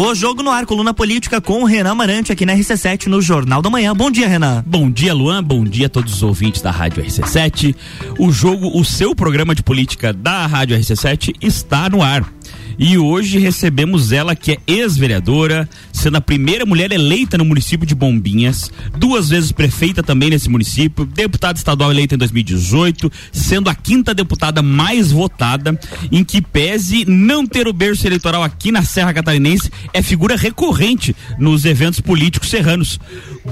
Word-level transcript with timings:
O 0.00 0.14
Jogo 0.14 0.44
no 0.44 0.50
Ar, 0.52 0.64
coluna 0.64 0.94
política 0.94 1.40
com 1.40 1.60
o 1.60 1.64
Renan 1.64 1.92
Marante 1.92 2.30
aqui 2.30 2.46
na 2.46 2.54
RC7 2.54 3.06
no 3.06 3.20
Jornal 3.20 3.60
da 3.60 3.68
Manhã. 3.68 3.92
Bom 3.92 4.12
dia, 4.12 4.28
Renan. 4.28 4.62
Bom 4.64 4.88
dia, 4.88 5.12
Luan. 5.12 5.42
Bom 5.42 5.64
dia 5.64 5.86
a 5.86 5.88
todos 5.88 6.14
os 6.14 6.22
ouvintes 6.22 6.62
da 6.62 6.70
Rádio 6.70 7.02
RC7. 7.02 7.74
O 8.16 8.30
jogo, 8.30 8.78
o 8.78 8.84
seu 8.84 9.12
programa 9.12 9.56
de 9.56 9.62
política 9.64 10.12
da 10.12 10.46
Rádio 10.46 10.78
RC7 10.78 11.34
está 11.42 11.90
no 11.90 12.00
ar. 12.00 12.24
E 12.78 12.96
hoje 12.96 13.40
recebemos 13.40 14.12
ela, 14.12 14.36
que 14.36 14.52
é 14.52 14.58
ex-vereadora, 14.64 15.68
sendo 15.92 16.16
a 16.16 16.20
primeira 16.20 16.64
mulher 16.64 16.92
eleita 16.92 17.36
no 17.36 17.44
município 17.44 17.84
de 17.84 17.92
Bombinhas, 17.92 18.70
duas 18.96 19.28
vezes 19.28 19.50
prefeita 19.50 20.00
também 20.00 20.30
nesse 20.30 20.48
município, 20.48 21.04
deputada 21.04 21.58
estadual 21.58 21.90
eleita 21.90 22.14
em 22.14 22.18
2018, 22.18 23.10
sendo 23.32 23.68
a 23.68 23.74
quinta 23.74 24.14
deputada 24.14 24.62
mais 24.62 25.10
votada, 25.10 25.78
em 26.12 26.22
que 26.22 26.40
pese 26.40 27.04
não 27.04 27.44
ter 27.44 27.66
o 27.66 27.72
berço 27.72 28.06
eleitoral 28.06 28.44
aqui 28.44 28.70
na 28.70 28.84
Serra 28.84 29.12
Catarinense, 29.12 29.72
é 29.92 30.00
figura 30.00 30.36
recorrente 30.36 31.16
nos 31.36 31.64
eventos 31.64 32.00
políticos 32.00 32.48
serranos. 32.48 33.00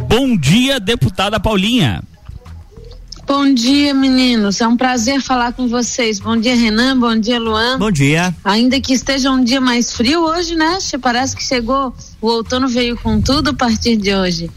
Bom 0.08 0.36
dia, 0.36 0.78
deputada 0.78 1.40
Paulinha. 1.40 2.00
Bom 3.26 3.52
dia, 3.52 3.92
meninos. 3.92 4.60
É 4.60 4.68
um 4.68 4.76
prazer 4.76 5.20
falar 5.20 5.52
com 5.52 5.66
vocês. 5.66 6.20
Bom 6.20 6.36
dia, 6.36 6.54
Renan. 6.54 6.96
Bom 6.96 7.16
dia, 7.16 7.40
Luan. 7.40 7.76
Bom 7.76 7.90
dia. 7.90 8.32
Ainda 8.44 8.80
que 8.80 8.92
esteja 8.92 9.32
um 9.32 9.42
dia 9.42 9.60
mais 9.60 9.92
frio 9.92 10.20
hoje, 10.20 10.54
né? 10.54 10.78
Parece 11.02 11.34
que 11.34 11.42
chegou, 11.42 11.92
o 12.20 12.28
outono 12.28 12.68
veio 12.68 12.96
com 12.96 13.20
tudo 13.20 13.50
a 13.50 13.54
partir 13.54 13.96
de 13.96 14.14
hoje. 14.14 14.48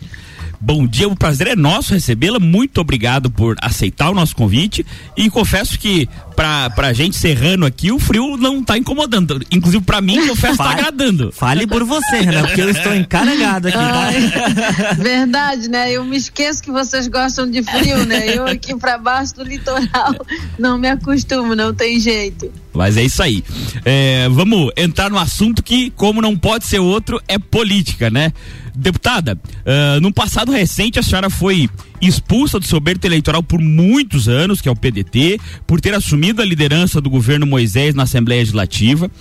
Bom 0.62 0.86
dia, 0.86 1.08
o 1.08 1.16
prazer 1.16 1.48
é 1.48 1.55
nosso 1.55 1.94
recebê-la. 1.94 2.38
Muito 2.38 2.81
obrigado 2.81 3.31
por 3.31 3.55
aceitar 3.62 4.09
o 4.09 4.13
nosso 4.13 4.36
convite. 4.36 4.85
E 5.16 5.30
confesso 5.30 5.80
que 5.80 6.09
pra, 6.35 6.70
pra 6.72 6.91
gente 6.91 7.16
serrano 7.16 7.66
aqui, 7.66 7.94
o 7.94 7.99
frio 7.99 8.35
não 8.35 8.62
tá 8.62 8.77
incomodando. 8.77 9.41
Inclusive, 9.52 9.84
pra 9.84 10.02
mim, 10.02 10.27
confesso, 10.27 10.58
tá 10.58 10.72
agradando. 10.72 11.32
Fale 11.32 11.66
por 11.66 11.85
você, 11.85 12.18
Renan, 12.18 12.43
porque 12.43 12.62
eu 12.62 12.70
estou 12.70 12.93
encarregado 12.93 13.70
aqui, 13.70 13.77
tá? 13.77 14.93
Verdade, 14.99 15.70
né? 15.70 15.91
Eu 15.93 16.04
me 16.04 16.18
esqueço 16.18 16.62
que 16.62 16.71
vocês 16.71 17.07
gostam 17.07 17.49
de 17.49 17.63
frio, 17.63 18.05
né? 18.05 18.35
Eu 18.35 18.46
aqui 18.46 18.76
pra 18.76 18.98
baixo 18.98 19.35
do 19.35 19.44
litoral 19.44 20.16
não 20.57 20.77
me 20.77 20.90
acostumo, 20.90 21.55
não 21.55 21.73
tem 21.73 21.99
jeito. 21.99 22.51
Mas 22.73 22.98
é 22.98 23.04
isso 23.04 23.23
aí. 23.23 23.44
É, 23.85 24.27
vamos 24.29 24.71
entrar 24.76 25.10
no 25.10 25.18
assunto 25.18 25.63
que, 25.63 25.90
como 25.91 26.21
não 26.21 26.38
pode 26.38 26.66
ser 26.66 26.79
outro, 26.79 27.21
é 27.27 27.40
política, 27.40 28.10
né? 28.10 28.34
Deputada, 28.80 29.35
uh, 29.35 30.13
passado 30.13 30.54
recente 30.54 30.99
a 30.99 31.04
senhora 31.04 31.30
foi 31.30 31.70
expulsa 32.02 32.58
do 32.58 32.66
seu 32.66 32.80
berto 32.80 33.05
eleitoral 33.05 33.44
por 33.44 33.60
muitos 33.60 34.30
anos, 34.30 34.62
que 34.62 34.70
é 34.70 34.72
o 34.72 34.76
PDT, 34.76 35.38
por 35.68 35.82
ter 35.82 35.94
assumido 35.94 36.41
a 36.41 36.46
liderança 36.46 37.02
do 37.02 37.10
governo 37.10 37.46
Moisés 37.46 37.94
na 37.94 38.04
Assembleia 38.04 38.40
Legislativa, 38.40 39.12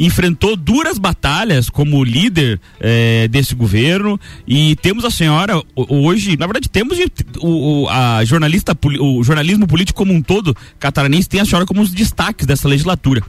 enfrentou 0.00 0.56
duras 0.56 0.98
batalhas 0.98 1.70
como 1.70 2.02
líder 2.02 2.60
eh, 2.80 3.28
desse 3.28 3.54
governo 3.54 4.18
e 4.48 4.74
temos 4.76 5.04
a 5.04 5.10
senhora 5.10 5.62
hoje, 5.76 6.36
na 6.36 6.46
verdade 6.46 6.68
temos 6.68 6.98
o, 7.38 7.82
o, 7.84 7.88
a 7.88 8.24
jornalista, 8.24 8.76
o 9.00 9.22
jornalismo 9.22 9.68
político 9.68 9.98
como 9.98 10.12
um 10.12 10.20
todo 10.20 10.56
catarinense 10.80 11.28
tem 11.28 11.40
a 11.40 11.44
senhora 11.44 11.64
como 11.64 11.80
um 11.80 11.84
dos 11.84 11.92
destaques 11.92 12.46
dessa 12.46 12.66
legislatura 12.66 13.22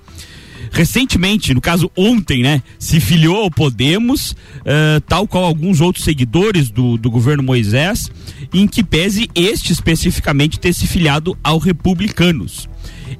recentemente, 0.75 1.53
no 1.53 1.61
caso 1.61 1.89
ontem, 1.95 2.43
né, 2.43 2.61
se 2.77 2.99
filiou 2.99 3.37
ao 3.37 3.49
Podemos, 3.49 4.31
uh, 4.31 4.99
tal 5.07 5.25
qual 5.25 5.45
alguns 5.45 5.79
outros 5.79 6.03
seguidores 6.03 6.69
do, 6.69 6.97
do 6.97 7.09
governo 7.09 7.41
Moisés, 7.41 8.11
em 8.53 8.67
que 8.67 8.83
pese 8.83 9.29
este 9.33 9.71
especificamente 9.71 10.59
ter 10.59 10.73
se 10.73 10.85
filiado 10.85 11.37
ao 11.41 11.59
Republicanos. 11.59 12.67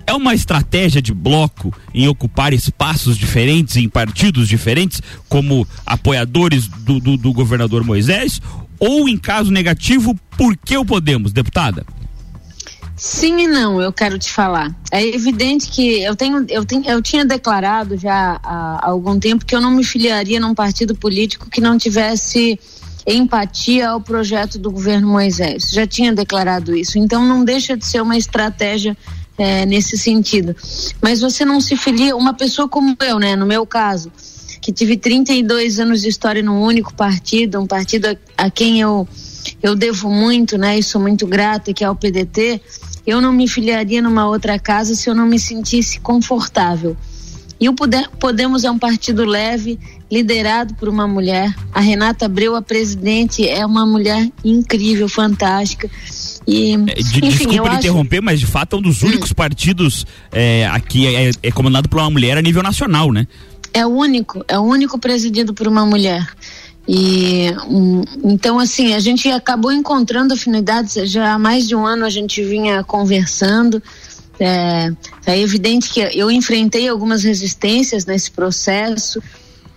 É 0.05 0.13
uma 0.13 0.35
estratégia 0.35 1.01
de 1.01 1.13
bloco 1.13 1.73
em 1.93 2.09
ocupar 2.09 2.53
espaços 2.53 3.17
diferentes, 3.17 3.77
em 3.77 3.87
partidos 3.87 4.49
diferentes, 4.49 5.01
como 5.29 5.65
apoiadores 5.85 6.67
do, 6.67 6.99
do, 6.99 7.15
do 7.15 7.31
governador 7.31 7.85
Moisés? 7.85 8.41
Ou, 8.77 9.07
em 9.07 9.17
caso 9.17 9.49
negativo, 9.49 10.13
por 10.37 10.57
que 10.57 10.75
o 10.77 10.83
Podemos, 10.83 11.31
deputada? 11.31 11.85
Sim 12.97 13.41
e 13.41 13.47
não, 13.47 13.81
eu 13.81 13.91
quero 13.91 14.17
te 14.17 14.31
falar. 14.31 14.73
É 14.89 15.05
evidente 15.05 15.69
que 15.69 16.01
eu 16.01 16.15
tenho, 16.15 16.45
eu 16.49 16.63
tenho, 16.63 16.85
eu 16.85 17.01
tinha 17.01 17.25
declarado 17.25 17.97
já 17.97 18.39
há, 18.41 18.79
algum 18.87 19.19
tempo 19.19 19.45
que 19.45 19.53
eu 19.53 19.59
não 19.59 19.71
me 19.71 19.83
filiaria 19.83 20.39
num 20.39 20.55
partido 20.55 20.95
político 20.95 21.49
que 21.49 21.59
não 21.59 21.77
tivesse 21.77 22.57
empatia 23.05 23.89
ao 23.89 24.01
projeto 24.01 24.57
do 24.57 24.71
governo 24.71 25.09
Moisés. 25.09 25.69
Já 25.71 25.85
tinha 25.85 26.13
declarado 26.13 26.75
isso. 26.75 26.97
Então 26.97 27.25
não 27.25 27.43
deixa 27.43 27.75
de 27.75 27.85
ser 27.85 28.01
uma 28.01 28.17
estratégia 28.17 28.97
é, 29.37 29.65
nesse 29.65 29.97
sentido. 29.97 30.55
Mas 31.01 31.19
você 31.19 31.43
não 31.43 31.59
se 31.59 31.75
filia, 31.75 32.15
uma 32.15 32.33
pessoa 32.33 32.67
como 32.67 32.95
eu, 33.01 33.19
né? 33.19 33.35
No 33.35 33.45
meu 33.45 33.65
caso, 33.65 34.11
que 34.61 34.71
tive 34.71 34.97
32 34.97 35.79
anos 35.79 36.01
de 36.01 36.07
história 36.07 36.41
num 36.41 36.61
único 36.61 36.93
partido, 36.93 37.59
um 37.59 37.67
partido 37.67 38.07
a, 38.07 38.45
a 38.45 38.49
quem 38.49 38.79
eu 38.79 39.07
eu 39.61 39.75
devo 39.75 40.09
muito, 40.09 40.57
né? 40.57 40.77
E 40.77 40.83
sou 40.83 41.01
muito 41.01 41.25
grata, 41.27 41.73
que 41.73 41.83
é 41.83 41.89
o 41.89 41.95
PDT. 41.95 42.61
Eu 43.05 43.21
não 43.21 43.31
me 43.31 43.47
filiaria 43.47 44.01
numa 44.01 44.27
outra 44.27 44.57
casa 44.57 44.95
se 44.95 45.09
eu 45.09 45.15
não 45.15 45.25
me 45.25 45.39
sentisse 45.39 45.99
confortável. 45.99 46.97
E 47.59 47.69
o 47.69 47.75
Podemos 48.19 48.65
é 48.65 48.71
um 48.71 48.77
partido 48.77 49.23
leve, 49.23 49.79
liderado 50.11 50.73
por 50.75 50.89
uma 50.89 51.07
mulher. 51.07 51.53
A 51.71 51.79
Renata 51.79 52.25
Abreu, 52.25 52.53
a 52.55 52.61
presidente, 52.61 53.47
é 53.47 53.65
uma 53.65 53.85
mulher 53.85 54.29
incrível, 54.43 55.07
fantástica. 55.07 55.89
E, 56.45 56.73
é, 56.73 56.77
de, 56.77 57.25
enfim, 57.25 57.47
desculpa 57.47 57.75
interromper, 57.75 58.17
acho... 58.17 58.25
mas 58.25 58.39
de 58.41 58.45
fato 58.45 58.75
é 58.75 58.79
um 58.79 58.81
dos 58.81 59.03
únicos 59.03 59.31
hum. 59.31 59.35
partidos 59.35 60.05
é, 60.31 60.67
aqui 60.67 61.07
é, 61.07 61.31
é 61.41 61.51
comandado 61.51 61.87
por 61.87 61.99
uma 61.99 62.09
mulher 62.09 62.37
a 62.37 62.41
nível 62.41 62.61
nacional, 62.61 63.11
né? 63.11 63.25
É 63.73 63.85
o 63.85 63.89
único, 63.89 64.43
é 64.47 64.57
o 64.57 64.61
único 64.61 64.99
presidido 64.99 65.53
por 65.53 65.67
uma 65.67 65.85
mulher. 65.85 66.27
E 66.87 67.51
um, 67.67 68.03
então 68.23 68.59
assim, 68.59 68.93
a 68.93 68.99
gente 68.99 69.29
acabou 69.29 69.71
encontrando 69.71 70.33
afinidades, 70.33 70.93
já 71.09 71.33
há 71.33 71.39
mais 71.39 71.67
de 71.67 71.75
um 71.75 71.85
ano 71.85 72.05
a 72.05 72.09
gente 72.09 72.43
vinha 72.43 72.83
conversando. 72.83 73.81
É, 74.39 74.91
é 75.25 75.39
evidente 75.39 75.89
que 75.89 75.99
eu 75.99 76.29
enfrentei 76.29 76.87
algumas 76.87 77.23
resistências 77.23 78.05
nesse 78.05 78.29
processo. 78.29 79.21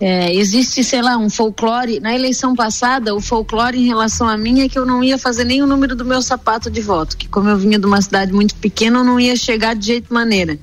É, 0.01 0.33
existe, 0.33 0.81
sei 0.83 1.01
lá, 1.01 1.17
um 1.17 1.29
folclore. 1.29 1.99
Na 1.99 2.15
eleição 2.15 2.55
passada, 2.55 3.13
o 3.13 3.19
folclore 3.19 3.77
em 3.77 3.85
relação 3.85 4.27
a 4.29 4.37
mim 4.37 4.61
é 4.61 4.69
que 4.69 4.79
eu 4.79 4.85
não 4.85 5.03
ia 5.03 5.17
fazer 5.17 5.43
nem 5.43 5.61
o 5.61 5.67
número 5.67 5.95
do 5.95 6.05
meu 6.05 6.21
sapato 6.21 6.69
de 6.69 6.81
voto, 6.81 7.17
que 7.17 7.27
como 7.27 7.49
eu 7.49 7.57
vinha 7.57 7.77
de 7.77 7.85
uma 7.85 8.01
cidade 8.01 8.31
muito 8.31 8.55
pequena, 8.55 8.99
eu 8.99 9.03
não 9.03 9.19
ia 9.19 9.35
chegar 9.35 9.75
de 9.75 9.87
jeito 9.87 10.13
maneira. 10.13 10.57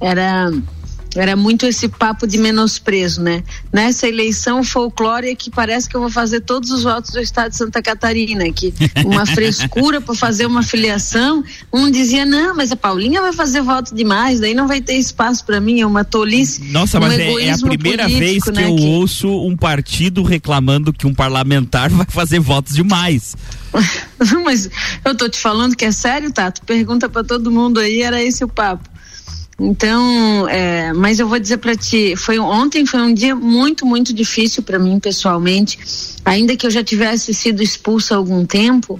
Era 0.00 0.50
era 1.16 1.34
muito 1.34 1.66
esse 1.66 1.88
papo 1.88 2.26
de 2.26 2.38
menosprezo, 2.38 3.22
né? 3.22 3.42
Nessa 3.72 4.06
eleição, 4.06 4.60
o 4.60 4.64
folclore 4.64 5.28
é 5.28 5.34
que 5.34 5.50
parece 5.50 5.88
que 5.88 5.96
eu 5.96 6.00
vou 6.00 6.10
fazer 6.10 6.40
todos 6.40 6.70
os 6.70 6.84
votos 6.84 7.10
do 7.10 7.20
estado 7.20 7.50
de 7.50 7.56
Santa 7.56 7.82
Catarina, 7.82 8.50
que 8.52 8.72
uma 9.04 9.26
frescura 9.26 10.00
para 10.00 10.14
fazer 10.14 10.46
uma 10.46 10.62
filiação. 10.62 11.42
Um 11.72 11.90
dizia, 11.90 12.24
não, 12.24 12.54
mas 12.54 12.70
a 12.70 12.76
Paulinha 12.76 13.20
vai 13.20 13.32
fazer 13.32 13.60
voto 13.62 13.94
demais, 13.94 14.40
daí 14.40 14.54
não 14.54 14.68
vai 14.68 14.80
ter 14.80 14.94
espaço 14.94 15.44
para 15.44 15.60
mim, 15.60 15.80
é 15.80 15.86
uma 15.86 16.04
tolice. 16.04 16.62
Nossa, 16.64 16.98
um 16.98 17.00
mas 17.00 17.18
é, 17.18 17.32
é, 17.32 17.52
a 17.52 17.58
primeira 17.58 18.04
político, 18.04 18.24
vez 18.24 18.44
que 18.44 18.52
né, 18.52 18.68
eu 18.68 18.76
que... 18.76 18.86
ouço 18.86 19.28
um 19.28 19.56
partido 19.56 20.22
reclamando 20.22 20.92
que 20.92 21.06
um 21.06 21.14
parlamentar 21.14 21.90
vai 21.90 22.06
fazer 22.08 22.38
votos 22.38 22.74
demais. 22.74 23.36
mas 24.44 24.68
eu 25.04 25.14
tô 25.14 25.28
te 25.28 25.38
falando 25.38 25.76
que 25.76 25.84
é 25.84 25.92
sério, 25.92 26.32
Tato. 26.32 26.62
Pergunta 26.64 27.08
para 27.08 27.24
todo 27.24 27.50
mundo 27.50 27.80
aí, 27.80 28.02
era 28.02 28.22
esse 28.22 28.44
o 28.44 28.48
papo. 28.48 28.89
Então, 29.62 30.48
é, 30.48 30.90
mas 30.94 31.20
eu 31.20 31.28
vou 31.28 31.38
dizer 31.38 31.58
para 31.58 31.76
ti, 31.76 32.16
foi 32.16 32.38
ontem 32.38 32.86
foi 32.86 33.02
um 33.02 33.12
dia 33.12 33.36
muito 33.36 33.84
muito 33.84 34.10
difícil 34.10 34.62
para 34.62 34.78
mim 34.78 34.98
pessoalmente, 34.98 35.78
ainda 36.24 36.56
que 36.56 36.66
eu 36.66 36.70
já 36.70 36.82
tivesse 36.82 37.34
sido 37.34 37.62
expulsa 37.62 38.14
há 38.14 38.16
algum 38.16 38.46
tempo. 38.46 38.98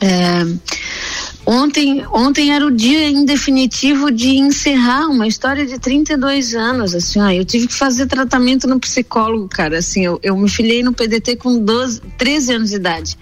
É, 0.00 0.44
ontem, 1.46 2.04
ontem 2.12 2.52
era 2.52 2.66
o 2.66 2.70
dia 2.72 3.08
em 3.08 3.24
definitivo 3.24 4.10
de 4.10 4.30
encerrar 4.38 5.06
uma 5.06 5.28
história 5.28 5.64
de 5.64 5.78
32 5.78 6.56
anos, 6.56 6.92
assim, 6.92 7.20
ó, 7.20 7.30
eu 7.30 7.44
tive 7.44 7.68
que 7.68 7.74
fazer 7.74 8.06
tratamento 8.06 8.66
no 8.66 8.80
psicólogo, 8.80 9.48
cara, 9.48 9.78
assim, 9.78 10.04
eu, 10.04 10.18
eu 10.20 10.36
me 10.36 10.50
filiei 10.50 10.82
no 10.82 10.92
PDT 10.92 11.36
com 11.36 11.60
12, 11.60 12.02
13 12.18 12.54
anos 12.54 12.70
de 12.70 12.76
idade. 12.76 13.16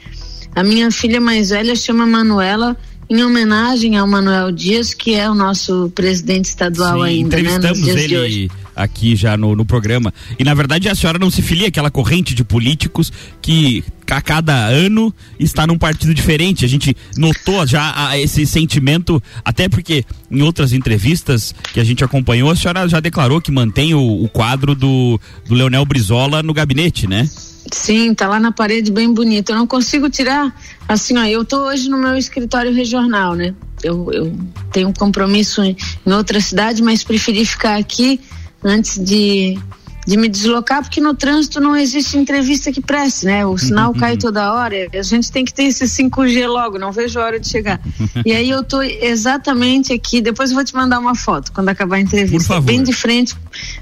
A 0.55 0.62
minha 0.62 0.90
filha 0.90 1.20
mais 1.20 1.50
velha 1.50 1.76
chama 1.76 2.06
Manuela, 2.06 2.75
em 3.12 3.23
homenagem 3.23 3.99
ao 3.99 4.06
Manuel 4.06 4.50
Dias, 4.50 4.94
que 4.94 5.14
é 5.14 5.29
o 5.29 5.35
nosso 5.35 5.93
presidente 5.94 6.47
estadual 6.47 7.00
Sim, 7.00 7.05
ainda, 7.05 7.37
né? 7.37 7.43
Entrevistamos 7.43 7.88
ele 7.88 8.50
aqui 8.75 9.17
já 9.17 9.37
no, 9.37 9.55
no 9.55 9.65
programa. 9.65 10.13
E 10.39 10.45
na 10.45 10.55
verdade 10.55 10.89
a 10.89 10.95
senhora 10.95 11.19
não 11.19 11.31
se 11.31 11.43
filia 11.43 11.69
aquela 11.69 11.91
corrente 11.91 12.35
de 12.35 12.45
políticos 12.45 13.13
que 13.41 13.85
a 14.11 14.21
cada 14.21 14.67
ano 14.67 15.15
está 15.39 15.67
num 15.67 15.79
partido 15.79 16.13
diferente. 16.13 16.65
A 16.65 16.69
gente 16.69 16.95
notou 17.17 17.67
já 17.67 18.17
esse 18.19 18.47
sentimento, 18.47 19.23
até 19.45 19.69
porque 19.69 20.05
em 20.31 20.43
outras 20.43 20.73
entrevistas 20.73 21.55
que 21.73 21.81
a 21.81 21.85
gente 21.85 22.05
acompanhou, 22.05 22.51
a 22.51 22.57
senhora 22.57 22.87
já 22.89 23.01
declarou 23.01 23.41
que 23.41 23.51
mantém 23.51 23.95
o, 23.95 24.23
o 24.23 24.29
quadro 24.29 24.75
do, 24.75 25.19
do 25.47 25.55
Leonel 25.55 25.85
Brizola 25.87 26.43
no 26.43 26.53
gabinete, 26.53 27.07
né? 27.07 27.29
Sim, 27.71 28.13
tá 28.13 28.29
lá 28.29 28.41
na 28.41 28.53
parede 28.53 28.91
bem 28.91 29.13
bonito. 29.13 29.51
Eu 29.51 29.57
não 29.57 29.67
consigo 29.67 30.11
tirar, 30.11 30.55
assim, 30.89 31.17
ó, 31.17 31.25
eu 31.25 31.45
tô 31.45 31.69
hoje 31.69 31.89
no 31.89 31.97
meu 31.97 32.17
escritório 32.17 32.75
regional, 32.75 33.35
né? 33.35 33.55
Eu, 33.83 34.13
eu 34.13 34.37
tenho 34.73 34.89
um 34.89 34.93
compromisso 34.93 35.63
em, 35.63 35.77
em 36.07 36.13
outra 36.13 36.41
cidade, 36.41 36.83
mas 36.83 37.03
preferi 37.03 37.45
ficar 37.45 37.79
aqui 37.79 38.21
antes 38.64 38.99
de 38.99 39.59
de 40.06 40.17
me 40.17 40.29
deslocar, 40.29 40.82
porque 40.82 41.00
no 41.00 41.14
trânsito 41.14 41.61
não 41.61 41.76
existe 41.76 42.17
entrevista 42.17 42.73
que 42.73 42.81
preste, 42.81 43.25
né? 43.25 43.47
O 43.47 43.56
sinal 43.56 43.94
cai 43.94 44.17
toda 44.17 44.53
hora, 44.53 44.88
a 44.93 45.03
gente 45.03 45.31
tem 45.31 45.44
que 45.44 45.55
ter 45.55 45.64
esse 45.64 45.85
5G 45.85 46.47
logo, 46.49 46.79
não 46.79 46.91
vejo 46.91 47.20
a 47.20 47.25
hora 47.25 47.41
de 47.41 47.49
chegar. 47.49 47.81
E 48.25 48.32
aí 48.32 48.50
eu 48.50 48.62
tô 48.62 48.81
exatamente 48.82 49.93
aqui, 49.93 50.20
depois 50.20 50.50
eu 50.50 50.56
vou 50.56 50.64
te 50.64 50.75
mandar 50.75 50.99
uma 50.99 51.14
foto 51.14 51.53
quando 51.53 51.69
acabar 51.69 51.97
a 51.97 52.00
entrevista, 52.00 52.61
bem 52.61 52.82
de 52.82 52.93
frente, 52.93 53.35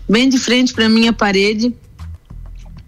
bem 0.09 0.29
de 0.29 0.39
frente 0.39 0.73
para 0.73 0.89
minha 0.89 1.13
parede 1.13 1.75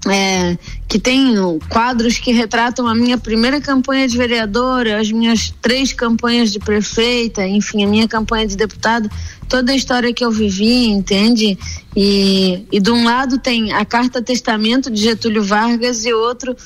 é, 0.09 0.59
que 0.89 0.99
tem 0.99 1.35
quadros 1.69 2.19
que 2.19 2.33
retratam 2.33 2.89
a 2.89 2.95
minha 2.95 3.17
primeira 3.17 3.61
campanha 3.61 4.09
de 4.09 4.17
vereadora, 4.17 5.01
as 5.01 5.13
minhas 5.13 5.55
três 5.63 5.93
campanhas 5.93 6.51
de 6.51 6.59
prefeita, 6.59 7.47
enfim, 7.47 7.85
a 7.85 7.87
minha 7.87 8.09
campanha 8.09 8.47
de 8.47 8.57
deputada, 8.57 9.09
toda 9.49 9.73
a 9.73 9.77
história 9.77 10.13
que 10.13 10.25
eu 10.25 10.31
vivi, 10.31 10.87
entende? 10.87 11.57
E, 11.97 12.67
e 12.73 12.81
de 12.81 12.91
um 12.91 13.05
lado 13.05 13.39
tem 13.39 13.73
a 13.73 13.85
carta 13.85 14.21
testamento 14.21 14.91
de 14.91 15.01
Getúlio 15.01 15.45
Vargas 15.45 16.05
e 16.05 16.13
outro 16.13 16.57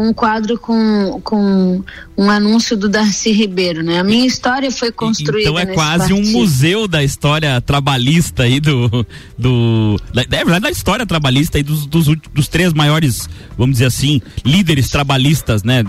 um 0.00 0.12
quadro 0.12 0.58
com, 0.58 1.20
com 1.24 1.82
um 2.16 2.30
anúncio 2.30 2.76
do 2.76 2.88
Darcy 2.88 3.32
Ribeiro, 3.32 3.82
né? 3.82 3.98
A 3.98 4.04
minha 4.04 4.26
história 4.26 4.70
foi 4.70 4.92
construída. 4.92 5.48
Então 5.48 5.58
é 5.58 5.66
quase 5.66 6.08
partido. 6.10 6.28
um 6.28 6.32
museu 6.32 6.86
da 6.86 7.02
história 7.02 7.60
trabalhista 7.60 8.42
aí 8.42 8.60
do. 8.60 9.06
do 9.38 9.96
da, 10.12 10.22
é 10.22 10.26
verdade, 10.26 10.60
da 10.60 10.70
história 10.70 11.06
trabalhista 11.06 11.58
aí 11.58 11.62
dos, 11.62 11.86
dos, 11.86 12.06
dos 12.06 12.48
três 12.48 12.72
maiores, 12.72 13.28
vamos 13.56 13.74
dizer 13.74 13.86
assim, 13.86 14.20
líderes 14.44 14.90
trabalhistas, 14.90 15.62
né? 15.62 15.82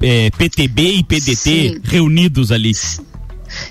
É, 0.00 0.30
PTB 0.30 0.98
e 0.98 1.04
PDT 1.04 1.34
Sim. 1.34 1.80
reunidos 1.82 2.52
ali. 2.52 2.72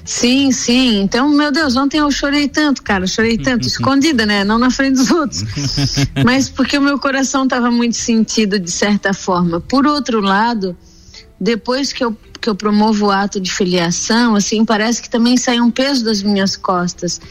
Sim, 0.06 0.51
sim. 0.51 1.01
Então, 1.01 1.30
meu 1.30 1.51
Deus, 1.51 1.75
ontem 1.75 1.97
eu 1.97 2.12
chorei 2.12 2.47
tanto, 2.47 2.83
cara, 2.83 3.07
chorei 3.07 3.38
tanto, 3.38 3.65
escondida, 3.68 4.25
né? 4.25 4.44
Não 4.44 4.57
na 4.57 4.69
frente 4.69 4.95
dos 4.95 5.12
outros. 5.12 5.44
Mas 6.24 6.50
porque 6.50 6.77
o 6.77 6.81
meu 6.81 7.00
coração 7.00 7.44
estava 7.44 7.69
muito 7.71 7.97
sentido 7.97 8.59
de 8.59 8.71
certa 8.71 9.13
forma. 9.13 9.59
Por 9.59 9.85
outro 9.85 10.21
lado, 10.21 10.77
depois 11.39 11.91
que 11.91 12.03
eu 12.03 12.15
que 12.44 12.50
eu 12.50 12.56
promovo 12.56 13.06
o 13.06 13.09
ato 13.09 13.39
de 13.39 13.50
filiação, 13.50 14.35
assim, 14.35 14.65
parece 14.65 15.01
que 15.01 15.09
também 15.09 15.38
sai 15.38 15.62
um 15.62 15.71
peso 15.71 16.03
das 16.03 16.21
minhas 16.21 16.57
costas. 16.57 17.21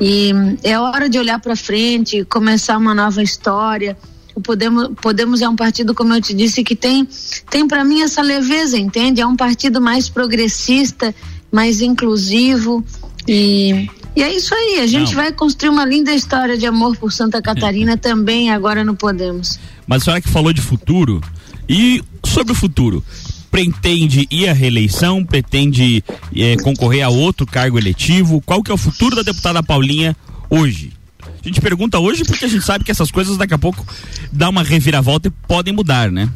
E 0.00 0.30
é 0.62 0.78
hora 0.78 1.08
de 1.08 1.18
olhar 1.18 1.40
para 1.40 1.56
frente, 1.56 2.24
começar 2.24 2.78
uma 2.78 2.94
nova 2.94 3.20
história. 3.20 3.98
O 4.32 4.40
Podemos, 4.40 4.90
Podemos 5.02 5.42
é 5.42 5.48
um 5.48 5.56
partido, 5.56 5.92
como 5.92 6.14
eu 6.14 6.22
te 6.22 6.32
disse, 6.32 6.62
que 6.62 6.76
tem, 6.76 7.06
tem 7.50 7.66
para 7.66 7.84
mim 7.84 8.00
essa 8.00 8.22
leveza, 8.22 8.78
entende? 8.78 9.20
É 9.20 9.26
um 9.26 9.34
partido 9.34 9.80
mais 9.80 10.08
progressista, 10.08 11.12
mais 11.50 11.80
inclusivo 11.80 12.84
e 13.26 13.88
e 14.14 14.22
é 14.24 14.34
isso 14.34 14.52
aí, 14.52 14.80
a 14.80 14.86
gente 14.88 15.14
Não. 15.14 15.22
vai 15.22 15.32
construir 15.32 15.70
uma 15.70 15.84
linda 15.84 16.12
história 16.12 16.58
de 16.58 16.66
amor 16.66 16.96
por 16.96 17.12
Santa 17.12 17.40
Catarina 17.40 17.96
também 17.96 18.50
agora 18.50 18.84
no 18.84 18.96
Podemos. 18.96 19.58
Mas 19.86 20.02
a 20.02 20.04
senhora 20.04 20.20
que 20.20 20.28
falou 20.28 20.52
de 20.52 20.60
futuro 20.60 21.20
e 21.68 22.02
sobre 22.24 22.52
o 22.52 22.56
futuro, 22.56 23.04
pretende 23.50 24.26
ir 24.30 24.48
à 24.48 24.52
reeleição, 24.52 25.24
pretende 25.24 26.02
é, 26.34 26.56
concorrer 26.56 27.04
a 27.04 27.08
outro 27.08 27.46
cargo 27.46 27.78
eletivo? 27.78 28.40
Qual 28.40 28.62
que 28.62 28.70
é 28.70 28.74
o 28.74 28.78
futuro 28.78 29.16
da 29.16 29.22
deputada 29.22 29.62
Paulinha 29.62 30.16
hoje? 30.48 30.92
A 31.22 31.46
gente 31.46 31.60
pergunta 31.60 31.98
hoje 31.98 32.24
porque 32.24 32.44
a 32.44 32.48
gente 32.48 32.64
sabe 32.64 32.84
que 32.84 32.90
essas 32.90 33.10
coisas 33.10 33.36
daqui 33.36 33.54
a 33.54 33.58
pouco 33.58 33.86
dá 34.32 34.48
uma 34.48 34.62
reviravolta 34.62 35.28
e 35.28 35.30
podem 35.48 35.72
mudar, 35.72 36.10
né? 36.10 36.28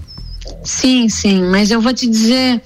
Sim, 0.62 1.08
sim, 1.08 1.42
mas 1.42 1.70
eu 1.70 1.80
vou 1.80 1.92
te 1.92 2.06
dizer, 2.06 2.62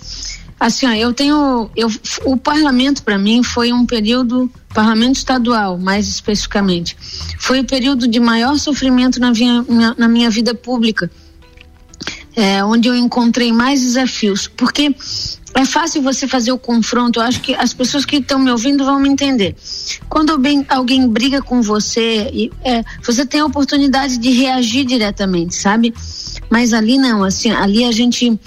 Assim, 0.58 0.87
ó, 0.87 0.93
eu 0.93 1.12
tenho. 1.12 1.70
Eu, 1.76 1.88
o 2.25 2.37
parlamento, 2.37 3.02
para 3.02 3.16
mim, 3.16 3.43
foi 3.43 3.72
um 3.72 3.87
período. 3.87 4.50
Parlamento 4.75 5.16
estadual, 5.16 5.78
mais 5.78 6.08
especificamente. 6.08 6.96
Foi 7.38 7.60
o 7.60 7.64
período 7.64 8.06
de 8.06 8.20
maior 8.20 8.58
sofrimento 8.58 9.19
na 9.19 9.31
minha, 9.31 9.64
na 9.96 10.08
minha 10.08 10.28
vida 10.28 10.55
pública. 10.55 11.10
É, 12.37 12.62
onde 12.62 12.87
eu 12.87 12.94
encontrei 12.94 13.52
mais 13.52 13.81
desafios. 13.81 14.46
Porque 14.46 14.94
é 15.55 15.64
fácil 15.64 16.02
você 16.02 16.28
fazer 16.28 16.52
o 16.52 16.58
confronto. 16.58 17.19
Eu 17.19 17.25
acho 17.25 17.40
que 17.40 17.55
as 17.55 17.72
pessoas 17.72 18.05
que 18.05 18.16
estão 18.16 18.38
me 18.38 18.50
ouvindo 18.50 18.84
vão 18.84 19.00
me 19.00 19.08
entender. 19.08 19.56
Quando 20.08 20.31
alguém, 20.31 20.64
alguém 20.69 21.08
briga 21.08 21.40
com 21.40 21.62
você, 21.62 22.31
e, 22.32 22.52
é, 22.62 22.84
você 23.02 23.25
tem 23.25 23.40
a 23.40 23.46
oportunidade 23.46 24.19
de 24.19 24.31
reagir 24.31 24.84
diretamente, 24.84 25.55
sabe? 25.55 25.94
Mas 26.50 26.72
ali 26.72 26.99
não, 26.99 27.25
assim, 27.25 27.50
ali 27.50 27.84
a 27.84 27.93
gente 27.93 28.38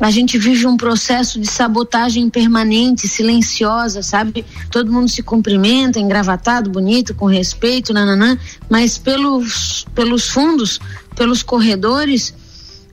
a 0.00 0.10
gente 0.10 0.38
vive 0.38 0.66
um 0.66 0.76
processo 0.76 1.40
de 1.40 1.46
sabotagem 1.46 2.30
permanente, 2.30 3.08
silenciosa, 3.08 4.02
sabe? 4.02 4.44
Todo 4.70 4.92
mundo 4.92 5.08
se 5.08 5.22
cumprimenta, 5.22 5.98
engravatado, 5.98 6.70
bonito, 6.70 7.14
com 7.14 7.26
respeito, 7.26 7.92
nananã, 7.92 8.38
mas 8.70 8.96
pelos, 8.96 9.86
pelos 9.94 10.28
fundos, 10.28 10.78
pelos 11.16 11.42
corredores, 11.42 12.32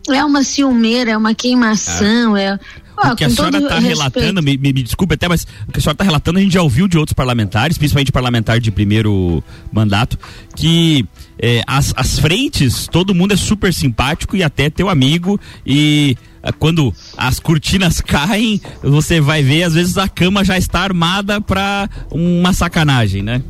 é 0.10 0.24
uma 0.24 0.44
ciumeira, 0.44 1.12
é 1.12 1.18
uma 1.18 1.36
queimação, 1.36 2.36
é, 2.36 2.60
ah, 2.98 3.14
o 3.14 3.16
que 3.16 3.24
a 3.24 3.30
senhora 3.30 3.58
está 3.58 3.80
relatando, 3.80 4.42
me, 4.42 4.58
me, 4.58 4.72
me 4.72 4.82
desculpe 4.82 5.16
até, 5.16 5.28
mas 5.28 5.46
o 5.68 5.72
que 5.72 5.80
a 5.80 5.82
senhora 5.82 5.96
está 5.96 6.04
relatando, 6.04 6.40
a 6.40 6.42
gente 6.42 6.54
já 6.54 6.62
ouviu 6.62 6.88
de 6.88 6.98
outros 6.98 7.14
parlamentares, 7.14 7.78
principalmente 7.78 8.12
parlamentar 8.12 8.60
de 8.60 8.72
primeiro 8.72 9.44
mandato, 9.72 10.18
que 10.56 11.06
é, 11.38 11.62
as, 11.68 11.94
as 11.96 12.18
frentes, 12.20 12.88
todo 12.88 13.14
mundo 13.14 13.34
é 13.34 13.38
super 13.38 13.74
simpático 13.74 14.36
e 14.36 14.44
até 14.44 14.70
teu 14.70 14.90
amigo 14.90 15.40
e 15.66 16.18
quando 16.52 16.94
as 17.18 17.40
cortinas 17.40 18.02
caem, 18.06 18.62
você 18.82 19.20
vai 19.20 19.44
ver, 19.44 19.64
às 19.64 19.74
vezes 19.74 19.98
a 19.98 20.08
cama 20.08 20.44
já 20.44 20.58
está 20.58 20.82
armada 20.82 21.42
para 21.42 21.90
uma 22.12 22.54
sacanagem, 22.54 23.22
né? 23.22 23.42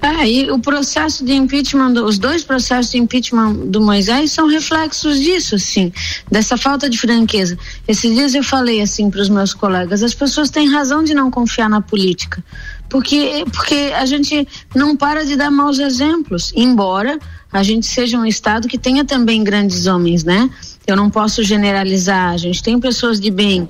É, 0.00 0.28
e 0.28 0.50
o 0.50 0.58
processo 0.58 1.24
de 1.24 1.32
impeachment, 1.32 1.92
os 2.02 2.18
dois 2.18 2.44
processos 2.44 2.92
de 2.92 2.98
impeachment 2.98 3.52
do 3.66 3.80
Moisés 3.80 4.32
são 4.32 4.46
reflexos 4.48 5.18
disso, 5.18 5.56
assim, 5.56 5.92
dessa 6.30 6.56
falta 6.56 6.88
de 6.88 6.96
franqueza. 6.96 7.58
Esses 7.86 8.14
dias 8.14 8.34
eu 8.34 8.42
falei 8.42 8.80
assim 8.80 9.10
para 9.10 9.20
os 9.20 9.28
meus 9.28 9.52
colegas, 9.52 10.02
as 10.02 10.14
pessoas 10.14 10.50
têm 10.50 10.70
razão 10.70 11.02
de 11.02 11.14
não 11.14 11.30
confiar 11.30 11.68
na 11.68 11.80
política, 11.80 12.42
porque 12.88 13.44
porque 13.52 13.92
a 13.94 14.06
gente 14.06 14.46
não 14.74 14.96
para 14.96 15.24
de 15.24 15.36
dar 15.36 15.50
maus 15.50 15.78
exemplos, 15.78 16.52
embora 16.54 17.18
a 17.52 17.62
gente 17.62 17.86
seja 17.86 18.18
um 18.18 18.26
estado 18.26 18.68
que 18.68 18.78
tenha 18.78 19.04
também 19.04 19.42
grandes 19.42 19.86
homens, 19.86 20.24
né? 20.24 20.50
Eu 20.86 20.96
não 20.96 21.10
posso 21.10 21.42
generalizar, 21.42 22.32
a 22.32 22.36
gente 22.36 22.62
tem 22.62 22.78
pessoas 22.78 23.20
de 23.20 23.30
bem, 23.30 23.68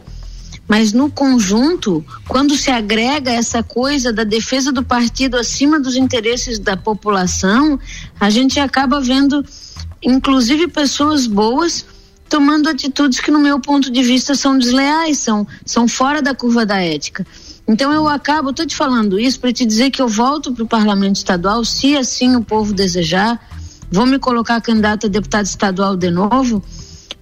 mas 0.69 0.93
no 0.93 1.11
conjunto, 1.11 2.05
quando 2.29 2.55
se 2.55 2.71
agrega 2.71 3.31
essa 3.31 3.63
coisa 3.63 4.13
da 4.13 4.23
defesa 4.23 4.71
do 4.71 4.85
partido 4.85 5.39
acima 5.39 5.81
dos 5.81 5.97
interesses 5.97 6.59
da 6.59 6.77
população, 6.77 7.81
a 8.21 8.29
gente 8.29 8.61
acaba 8.61 9.01
vendo, 9.01 9.43
inclusive, 10.03 10.69
pessoas 10.69 11.27
boas 11.27 11.87
tomando 12.29 12.69
atitudes 12.69 13.19
que, 13.21 13.31
no 13.31 13.39
meu 13.39 13.59
ponto 13.59 13.91
de 13.91 14.03
vista, 14.03 14.35
são 14.35 14.59
desleais, 14.59 15.17
são, 15.19 15.47
são 15.65 15.89
fora 15.89 16.21
da 16.21 16.35
curva 16.35 16.67
da 16.67 16.79
ética. 16.79 17.27
Então 17.67 17.93
eu 17.93 18.07
acabo, 18.07 18.51
estou 18.51 18.67
te 18.67 18.77
falando 18.77 19.19
isso 19.19 19.41
para 19.41 19.53
te 19.53 19.65
dizer 19.65 19.91
que 19.91 20.01
eu 20.01 20.09
volto 20.09 20.53
para 20.53 20.65
o 20.65 20.69
parlamento 20.69 21.17
estadual, 21.17 21.65
se 21.65 21.97
assim 21.97 22.37
o 22.37 22.43
povo 22.43 22.75
desejar, 22.75 23.41
vou 23.91 24.07
me 24.07 24.19
colocar 24.19 24.61
candidata 24.61 25.07
a 25.07 25.11
deputado 25.11 25.47
estadual 25.47 25.97
de 25.97 26.11
novo 26.11 26.63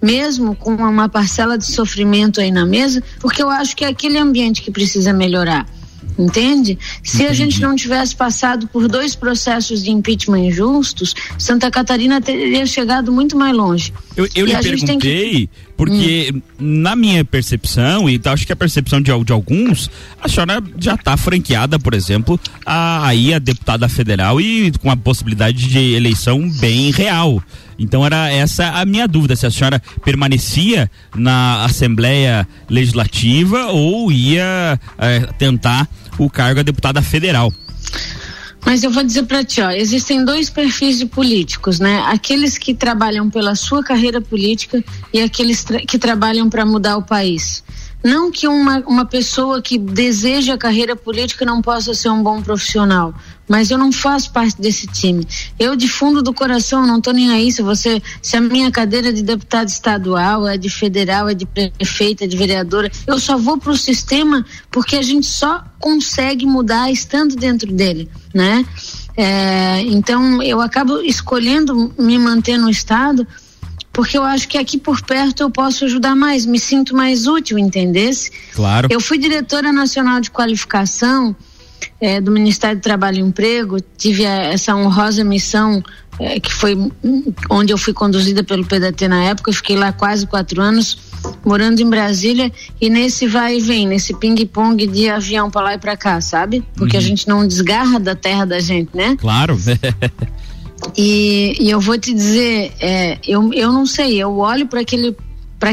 mesmo 0.01 0.55
com 0.55 0.75
uma 0.75 1.09
parcela 1.09 1.57
de 1.57 1.65
sofrimento 1.65 2.39
aí 2.39 2.51
na 2.51 2.65
mesa, 2.65 3.01
porque 3.19 3.41
eu 3.41 3.49
acho 3.49 3.75
que 3.75 3.83
é 3.83 3.87
aquele 3.87 4.17
ambiente 4.17 4.61
que 4.61 4.71
precisa 4.71 5.11
melhorar. 5.11 5.65
Entende? 6.17 6.79
Se 7.03 7.17
Entendi. 7.17 7.29
a 7.29 7.33
gente 7.33 7.61
não 7.61 7.75
tivesse 7.75 8.15
passado 8.15 8.67
por 8.67 8.87
dois 8.87 9.15
processos 9.15 9.83
de 9.83 9.91
impeachment 9.91 10.39
injustos, 10.39 11.13
Santa 11.37 11.69
Catarina 11.69 12.19
teria 12.19 12.65
chegado 12.65 13.11
muito 13.11 13.37
mais 13.37 13.55
longe. 13.55 13.93
Eu, 14.15 14.27
eu 14.33 14.45
lhe 14.45 14.57
perguntei, 14.57 14.97
que... 14.97 15.49
porque 15.77 16.33
hum. 16.33 16.41
na 16.59 16.95
minha 16.95 17.23
percepção, 17.23 18.09
e 18.09 18.19
acho 18.25 18.47
que 18.47 18.53
a 18.53 18.55
percepção 18.55 18.99
de, 18.99 19.11
de 19.23 19.31
alguns, 19.31 19.91
a 20.19 20.27
senhora 20.27 20.63
já 20.79 20.95
está 20.95 21.15
franqueada, 21.15 21.77
por 21.77 21.93
exemplo, 21.93 22.39
a, 22.65 23.07
aí 23.07 23.33
a 23.33 23.39
deputada 23.39 23.87
federal 23.87 24.41
e 24.41 24.71
com 24.81 24.89
a 24.89 24.97
possibilidade 24.97 25.67
de 25.67 25.93
eleição 25.93 26.49
bem 26.49 26.89
real. 26.91 27.41
Então 27.77 28.03
era 28.03 28.29
essa 28.31 28.69
a 28.69 28.85
minha 28.85 29.07
dúvida, 29.07 29.35
se 29.35 29.45
a 29.45 29.51
senhora 29.51 29.79
permanecia 30.03 30.89
na 31.15 31.63
Assembleia 31.63 32.47
Legislativa 32.67 33.67
ou 33.67 34.11
ia 34.11 34.79
é, 34.97 35.19
tentar 35.37 35.87
o 36.17 36.29
cargo 36.29 36.59
a 36.59 36.63
deputada 36.63 37.01
federal. 37.01 37.53
Mas 38.65 38.83
eu 38.83 38.91
vou 38.91 39.01
dizer 39.01 39.23
para 39.23 39.45
ti, 39.45 39.61
ó, 39.61 39.71
existem 39.71 40.25
dois 40.25 40.49
perfis 40.49 40.97
de 40.97 41.05
políticos, 41.05 41.79
né? 41.79 42.03
Aqueles 42.07 42.57
que 42.57 42.73
trabalham 42.73 43.29
pela 43.29 43.55
sua 43.55 43.81
carreira 43.81 44.19
política 44.19 44.83
e 45.13 45.21
aqueles 45.21 45.63
tra 45.63 45.79
que 45.79 45.97
trabalham 45.97 46.49
para 46.49 46.65
mudar 46.65 46.97
o 46.97 47.01
país. 47.01 47.63
Não 48.03 48.29
que 48.29 48.47
uma, 48.47 48.79
uma 48.79 49.05
pessoa 49.05 49.61
que 49.61 49.77
deseja 49.77 50.53
a 50.53 50.57
carreira 50.57 50.95
política 50.95 51.45
não 51.45 51.61
possa 51.61 51.93
ser 51.93 52.09
um 52.09 52.21
bom 52.21 52.41
profissional, 52.41 53.13
mas 53.47 53.71
eu 53.71 53.77
não 53.77 53.91
faço 53.91 54.31
parte 54.31 54.61
desse 54.61 54.87
time. 54.87 55.25
Eu, 55.57 55.75
de 55.75 55.87
fundo 55.87 56.21
do 56.21 56.33
coração, 56.33 56.85
não 56.85 56.97
estou 56.97 57.13
nem 57.13 57.31
aí 57.31 57.51
se 57.51 57.61
você, 57.61 58.01
se 58.21 58.35
a 58.35 58.41
minha 58.41 58.69
cadeira 58.69 59.09
é 59.09 59.11
de 59.11 59.23
deputado 59.23 59.69
estadual, 59.69 60.47
é 60.47 60.57
de 60.57 60.69
federal, 60.69 61.29
é 61.29 61.33
de 61.33 61.45
prefeita, 61.45 62.25
é 62.25 62.27
de 62.27 62.35
vereadora, 62.35 62.91
eu 63.05 63.19
só 63.19 63.37
vou 63.37 63.57
para 63.57 63.71
o 63.71 63.77
sistema 63.77 64.45
porque 64.69 64.95
a 64.95 65.01
gente 65.01 65.27
só 65.27 65.63
consegue 65.79 66.45
mudar 66.45 66.91
estando 66.91 67.35
dentro 67.35 67.71
dele, 67.71 68.09
né? 68.33 68.65
É, 69.15 69.81
então 69.81 70.43
eu 70.43 70.61
acabo 70.61 70.99
escolhendo 71.01 71.91
me 71.97 72.19
manter 72.19 72.57
no 72.57 72.69
estado 72.69 73.25
porque 73.97 74.15
eu 74.15 74.23
acho 74.23 74.47
que 74.47 74.59
aqui 74.59 74.77
por 74.77 75.01
perto 75.01 75.41
eu 75.41 75.49
posso 75.49 75.85
ajudar 75.85 76.15
mais, 76.15 76.45
me 76.45 76.59
sinto 76.59 76.95
mais 76.95 77.25
útil, 77.25 77.57
entendesse? 77.57 78.31
Claro. 78.53 78.87
Eu 78.91 78.99
fui 78.99 79.17
diretora 79.17 79.73
nacional 79.73 80.21
de 80.21 80.29
qualificação 80.29 81.35
é, 81.99 82.21
do 82.21 82.31
Ministério 82.31 82.77
do 82.77 82.81
Trabalho 82.81 83.17
e 83.17 83.21
Emprego, 83.21 83.77
tive 83.97 84.23
essa 84.23 84.75
honrosa 84.75 85.23
missão 85.23 85.83
é, 86.19 86.39
que 86.39 86.51
foi 86.51 86.75
onde 87.49 87.71
eu 87.71 87.77
fui 87.77 87.93
conduzida 87.93 88.43
pelo 88.43 88.65
PDT 88.65 89.07
na 89.07 89.23
época, 89.23 89.49
eu 89.49 89.53
fiquei 89.53 89.75
lá 89.75 89.91
quase 89.91 90.25
quatro 90.25 90.61
anos 90.61 90.97
morando 91.45 91.79
em 91.81 91.89
Brasília 91.89 92.51
e 92.79 92.89
nesse 92.89 93.27
vai 93.27 93.57
e 93.57 93.61
vem, 93.61 93.87
nesse 93.87 94.13
ping-pong 94.13 94.87
de 94.87 95.09
avião 95.09 95.49
para 95.49 95.61
lá 95.61 95.73
e 95.75 95.77
para 95.77 95.97
cá, 95.97 96.19
sabe? 96.21 96.63
Porque 96.75 96.97
uhum. 96.97 97.03
a 97.03 97.05
gente 97.05 97.27
não 97.27 97.47
desgarra 97.47 97.99
da 97.99 98.15
terra 98.15 98.45
da 98.45 98.59
gente, 98.59 98.89
né? 98.95 99.15
Claro. 99.19 99.57
E, 100.95 101.57
e 101.59 101.71
eu 101.71 101.79
vou 101.79 101.97
te 101.97 102.13
dizer, 102.13 102.71
é, 102.79 103.17
eu, 103.27 103.51
eu 103.51 103.71
não 103.71 103.85
sei, 103.85 104.21
eu 104.21 104.37
olho 104.37 104.67
para 104.67 104.81
aquele 104.81 105.15
para 105.59 105.71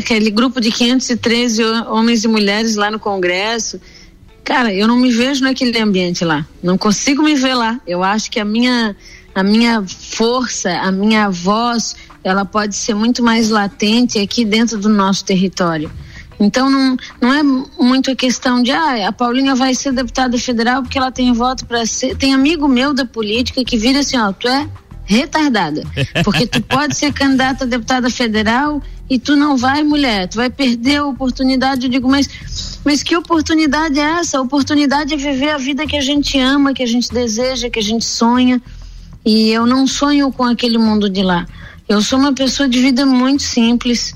aquele 0.00 0.32
grupo 0.32 0.60
de 0.60 0.72
513 0.72 1.62
homens 1.88 2.24
e 2.24 2.28
mulheres 2.28 2.74
lá 2.74 2.90
no 2.90 2.98
Congresso. 2.98 3.80
Cara, 4.44 4.74
eu 4.74 4.88
não 4.88 4.96
me 4.96 5.10
vejo 5.10 5.44
naquele 5.44 5.78
ambiente 5.78 6.24
lá. 6.24 6.46
Não 6.62 6.76
consigo 6.76 7.22
me 7.22 7.34
ver 7.34 7.54
lá. 7.54 7.80
Eu 7.86 8.02
acho 8.02 8.30
que 8.30 8.40
a 8.40 8.44
minha 8.44 8.96
a 9.34 9.42
minha 9.42 9.82
força, 9.86 10.70
a 10.70 10.92
minha 10.92 11.30
voz, 11.30 11.96
ela 12.22 12.44
pode 12.44 12.76
ser 12.76 12.94
muito 12.94 13.22
mais 13.22 13.48
latente 13.48 14.18
aqui 14.18 14.44
dentro 14.44 14.78
do 14.78 14.88
nosso 14.88 15.24
território. 15.24 15.90
Então 16.38 16.68
não, 16.68 16.96
não 17.20 17.32
é 17.32 17.42
muito 17.42 18.10
a 18.10 18.16
questão 18.16 18.62
de 18.62 18.72
ah, 18.72 19.08
a 19.08 19.12
Paulinha 19.12 19.54
vai 19.54 19.74
ser 19.74 19.92
deputada 19.92 20.36
federal 20.36 20.82
porque 20.82 20.98
ela 20.98 21.12
tem 21.12 21.32
voto 21.32 21.64
para 21.66 21.86
ser. 21.86 22.16
Tem 22.16 22.34
amigo 22.34 22.68
meu 22.68 22.92
da 22.92 23.04
política 23.04 23.64
que 23.64 23.78
vira 23.78 24.00
assim, 24.00 24.18
ó, 24.18 24.32
tu 24.32 24.48
é 24.48 24.68
retardada. 25.04 25.82
Porque 26.24 26.46
tu 26.46 26.62
pode 26.62 26.96
ser 26.96 27.12
candidata 27.12 27.64
a 27.64 27.66
deputada 27.66 28.08
federal 28.08 28.80
e 29.12 29.18
tu 29.18 29.36
não 29.36 29.58
vai, 29.58 29.84
mulher, 29.84 30.26
tu 30.26 30.36
vai 30.36 30.48
perder 30.48 30.96
a 30.96 31.04
oportunidade. 31.04 31.84
Eu 31.84 31.90
digo, 31.90 32.08
mas, 32.08 32.80
mas 32.82 33.02
que 33.02 33.14
oportunidade 33.14 34.00
é 34.00 34.20
essa? 34.20 34.38
A 34.38 34.40
oportunidade 34.40 35.12
é 35.12 35.18
viver 35.18 35.50
a 35.50 35.58
vida 35.58 35.86
que 35.86 35.98
a 35.98 36.00
gente 36.00 36.38
ama, 36.38 36.72
que 36.72 36.82
a 36.82 36.86
gente 36.86 37.12
deseja, 37.12 37.68
que 37.68 37.78
a 37.78 37.82
gente 37.82 38.06
sonha. 38.06 38.58
E 39.22 39.50
eu 39.50 39.66
não 39.66 39.86
sonho 39.86 40.32
com 40.32 40.44
aquele 40.44 40.78
mundo 40.78 41.10
de 41.10 41.22
lá. 41.22 41.46
Eu 41.86 42.00
sou 42.00 42.18
uma 42.18 42.32
pessoa 42.32 42.66
de 42.66 42.80
vida 42.80 43.04
muito 43.04 43.42
simples. 43.42 44.14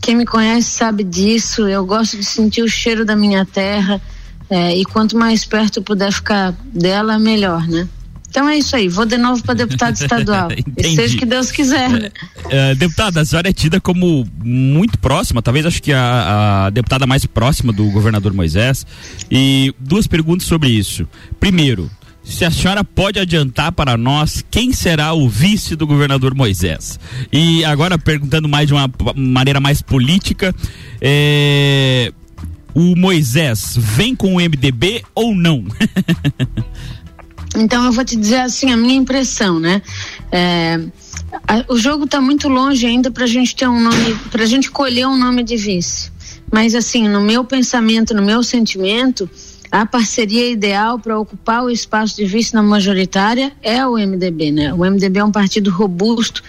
Quem 0.00 0.16
me 0.16 0.24
conhece 0.24 0.70
sabe 0.70 1.04
disso. 1.04 1.68
Eu 1.68 1.84
gosto 1.84 2.16
de 2.16 2.24
sentir 2.24 2.62
o 2.62 2.68
cheiro 2.68 3.04
da 3.04 3.14
minha 3.14 3.44
terra. 3.44 4.00
É, 4.48 4.74
e 4.74 4.86
quanto 4.86 5.18
mais 5.18 5.44
perto 5.44 5.80
eu 5.80 5.82
puder 5.82 6.10
ficar 6.10 6.52
dela, 6.72 7.18
melhor, 7.18 7.68
né? 7.68 7.86
Então 8.30 8.48
é 8.48 8.58
isso 8.58 8.76
aí, 8.76 8.88
vou 8.88 9.04
de 9.04 9.18
novo 9.18 9.42
para 9.42 9.54
deputado 9.54 9.96
estadual. 9.96 10.48
e 10.78 10.94
seja 10.94 11.18
que 11.18 11.26
Deus 11.26 11.50
quiser. 11.50 12.12
É, 12.48 12.70
é, 12.70 12.74
deputada, 12.76 13.20
a 13.20 13.24
senhora 13.24 13.50
é 13.50 13.52
tida 13.52 13.80
como 13.80 14.26
muito 14.42 14.96
próxima, 14.98 15.42
talvez 15.42 15.66
acho 15.66 15.82
que 15.82 15.92
a, 15.92 16.66
a, 16.66 16.70
deputada 16.70 17.08
mais 17.08 17.26
próxima 17.26 17.72
do 17.72 17.84
governador 17.90 18.32
Moisés. 18.32 18.86
E 19.28 19.74
duas 19.80 20.06
perguntas 20.06 20.46
sobre 20.46 20.70
isso. 20.70 21.08
Primeiro, 21.40 21.90
se 22.22 22.44
a 22.44 22.50
senhora 22.52 22.84
pode 22.84 23.18
adiantar 23.18 23.72
para 23.72 23.96
nós 23.96 24.44
quem 24.48 24.72
será 24.72 25.12
o 25.12 25.28
vice 25.28 25.74
do 25.74 25.84
governador 25.84 26.32
Moisés. 26.32 27.00
E 27.32 27.64
agora 27.64 27.98
perguntando 27.98 28.48
mais 28.48 28.68
de 28.68 28.74
uma 28.74 28.88
maneira 29.16 29.58
mais 29.58 29.82
política, 29.82 30.54
é, 31.00 32.12
o 32.74 32.94
Moisés 32.94 33.74
vem 33.76 34.14
com 34.14 34.36
o 34.36 34.40
MDB 34.40 35.02
ou 35.14 35.34
não? 35.34 35.64
então 37.56 37.84
eu 37.84 37.92
vou 37.92 38.04
te 38.04 38.16
dizer 38.16 38.40
assim 38.40 38.72
a 38.72 38.76
minha 38.76 38.94
impressão, 38.94 39.58
né? 39.58 39.82
É, 40.30 40.80
a, 41.46 41.64
o 41.68 41.76
jogo 41.76 42.04
está 42.04 42.20
muito 42.20 42.48
longe 42.48 42.86
ainda 42.86 43.10
para 43.10 43.24
a 43.24 43.28
gente 43.28 43.54
ter 43.54 43.68
um 43.68 43.80
nome, 43.80 44.14
para 44.30 44.42
a 44.42 44.46
gente 44.46 44.70
colher 44.70 45.06
um 45.06 45.16
nome 45.16 45.42
de 45.42 45.56
vice. 45.56 46.10
Mas 46.50 46.74
assim, 46.74 47.08
no 47.08 47.20
meu 47.20 47.44
pensamento, 47.44 48.14
no 48.14 48.22
meu 48.22 48.42
sentimento, 48.42 49.28
a 49.70 49.86
parceria 49.86 50.50
ideal 50.50 50.98
para 50.98 51.18
ocupar 51.18 51.62
o 51.62 51.70
espaço 51.70 52.16
de 52.16 52.24
vice 52.24 52.54
na 52.54 52.62
majoritária 52.62 53.52
é 53.62 53.86
o 53.86 53.94
MDB, 53.94 54.50
né? 54.50 54.74
O 54.74 54.78
MDB 54.78 55.20
é 55.20 55.24
um 55.24 55.30
partido 55.30 55.70
robusto. 55.70 56.42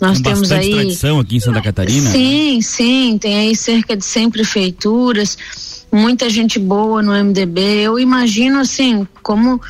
Nós 0.00 0.18
Com 0.18 0.24
temos 0.24 0.50
aí 0.50 0.70
tradição 0.70 1.20
aqui 1.20 1.36
em 1.36 1.40
Santa 1.40 1.60
Catarina. 1.60 2.10
Sim, 2.10 2.56
né? 2.56 2.62
sim, 2.62 3.18
tem 3.18 3.36
aí 3.36 3.54
cerca 3.54 3.96
de 3.96 4.04
100 4.04 4.30
prefeituras, 4.30 5.38
muita 5.92 6.28
gente 6.30 6.58
boa 6.58 7.02
no 7.02 7.12
MDB. 7.12 7.60
Eu 7.60 7.98
imagino 7.98 8.58
assim, 8.58 9.06
como 9.22 9.60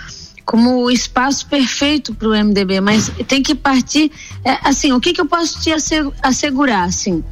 como 0.45 0.85
o 0.85 0.91
espaço 0.91 1.47
perfeito 1.47 2.15
para 2.15 2.29
o 2.29 2.33
MDB, 2.33 2.81
mas 2.81 3.11
tem 3.27 3.43
que 3.43 3.55
partir, 3.55 4.11
é, 4.45 4.59
assim, 4.65 4.93
o 4.93 5.01
que, 5.01 5.13
que 5.13 5.21
eu 5.21 5.27
posso 5.27 5.61
te 5.61 5.71
assegurar, 6.23 6.89
assim? 6.89 7.23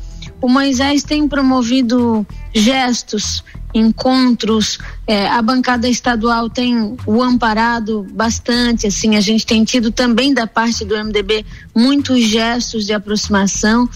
O 0.41 0.49
Moisés 0.49 1.03
tem 1.03 1.29
promovido 1.29 2.27
gestos, 2.55 3.45
encontros, 3.75 4.79
é, 5.07 5.29
a 5.29 5.41
bancada 5.43 5.89
estadual 5.89 6.49
tem 6.49 6.97
o 7.07 7.23
amparado 7.23 8.07
bastante, 8.13 8.87
assim, 8.87 9.17
a 9.17 9.21
gente 9.21 9.47
tem 9.47 9.65
tido 9.65 9.91
também 9.91 10.35
da 10.35 10.47
parte 10.47 10.85
do 10.85 10.97
MDB 10.97 11.45
muitos 11.75 12.23
gestos 12.25 12.87
de 12.87 12.93
aproximação. 12.93 13.89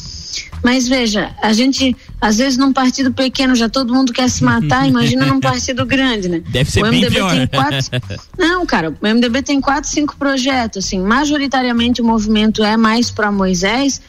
Mas 0.62 0.88
veja, 0.88 1.34
a 1.42 1.52
gente, 1.52 1.96
às 2.20 2.38
vezes 2.38 2.56
num 2.56 2.72
partido 2.72 3.12
pequeno 3.12 3.54
já 3.54 3.68
todo 3.68 3.92
mundo 3.92 4.12
quer 4.12 4.28
se 4.28 4.42
matar, 4.42 4.86
imagina 4.88 5.26
num 5.26 5.40
partido 5.40 5.84
grande, 5.84 6.28
né? 6.28 6.42
Deve 6.48 6.70
ser 6.70 6.82
o 6.82 6.86
MDB 6.86 7.14
pior. 7.14 7.30
tem 7.30 7.46
quatro. 7.46 7.78
Não, 8.38 8.66
cara, 8.66 8.90
o 8.90 9.06
MDB 9.06 9.42
tem 9.42 9.60
quatro, 9.60 9.90
cinco 9.90 10.16
projetos, 10.16 10.84
assim, 10.84 11.00
majoritariamente 11.00 12.00
o 12.00 12.04
movimento 12.04 12.64
é 12.64 12.76
mais 12.76 13.10
para 13.10 13.30
Moisés, 13.30 14.00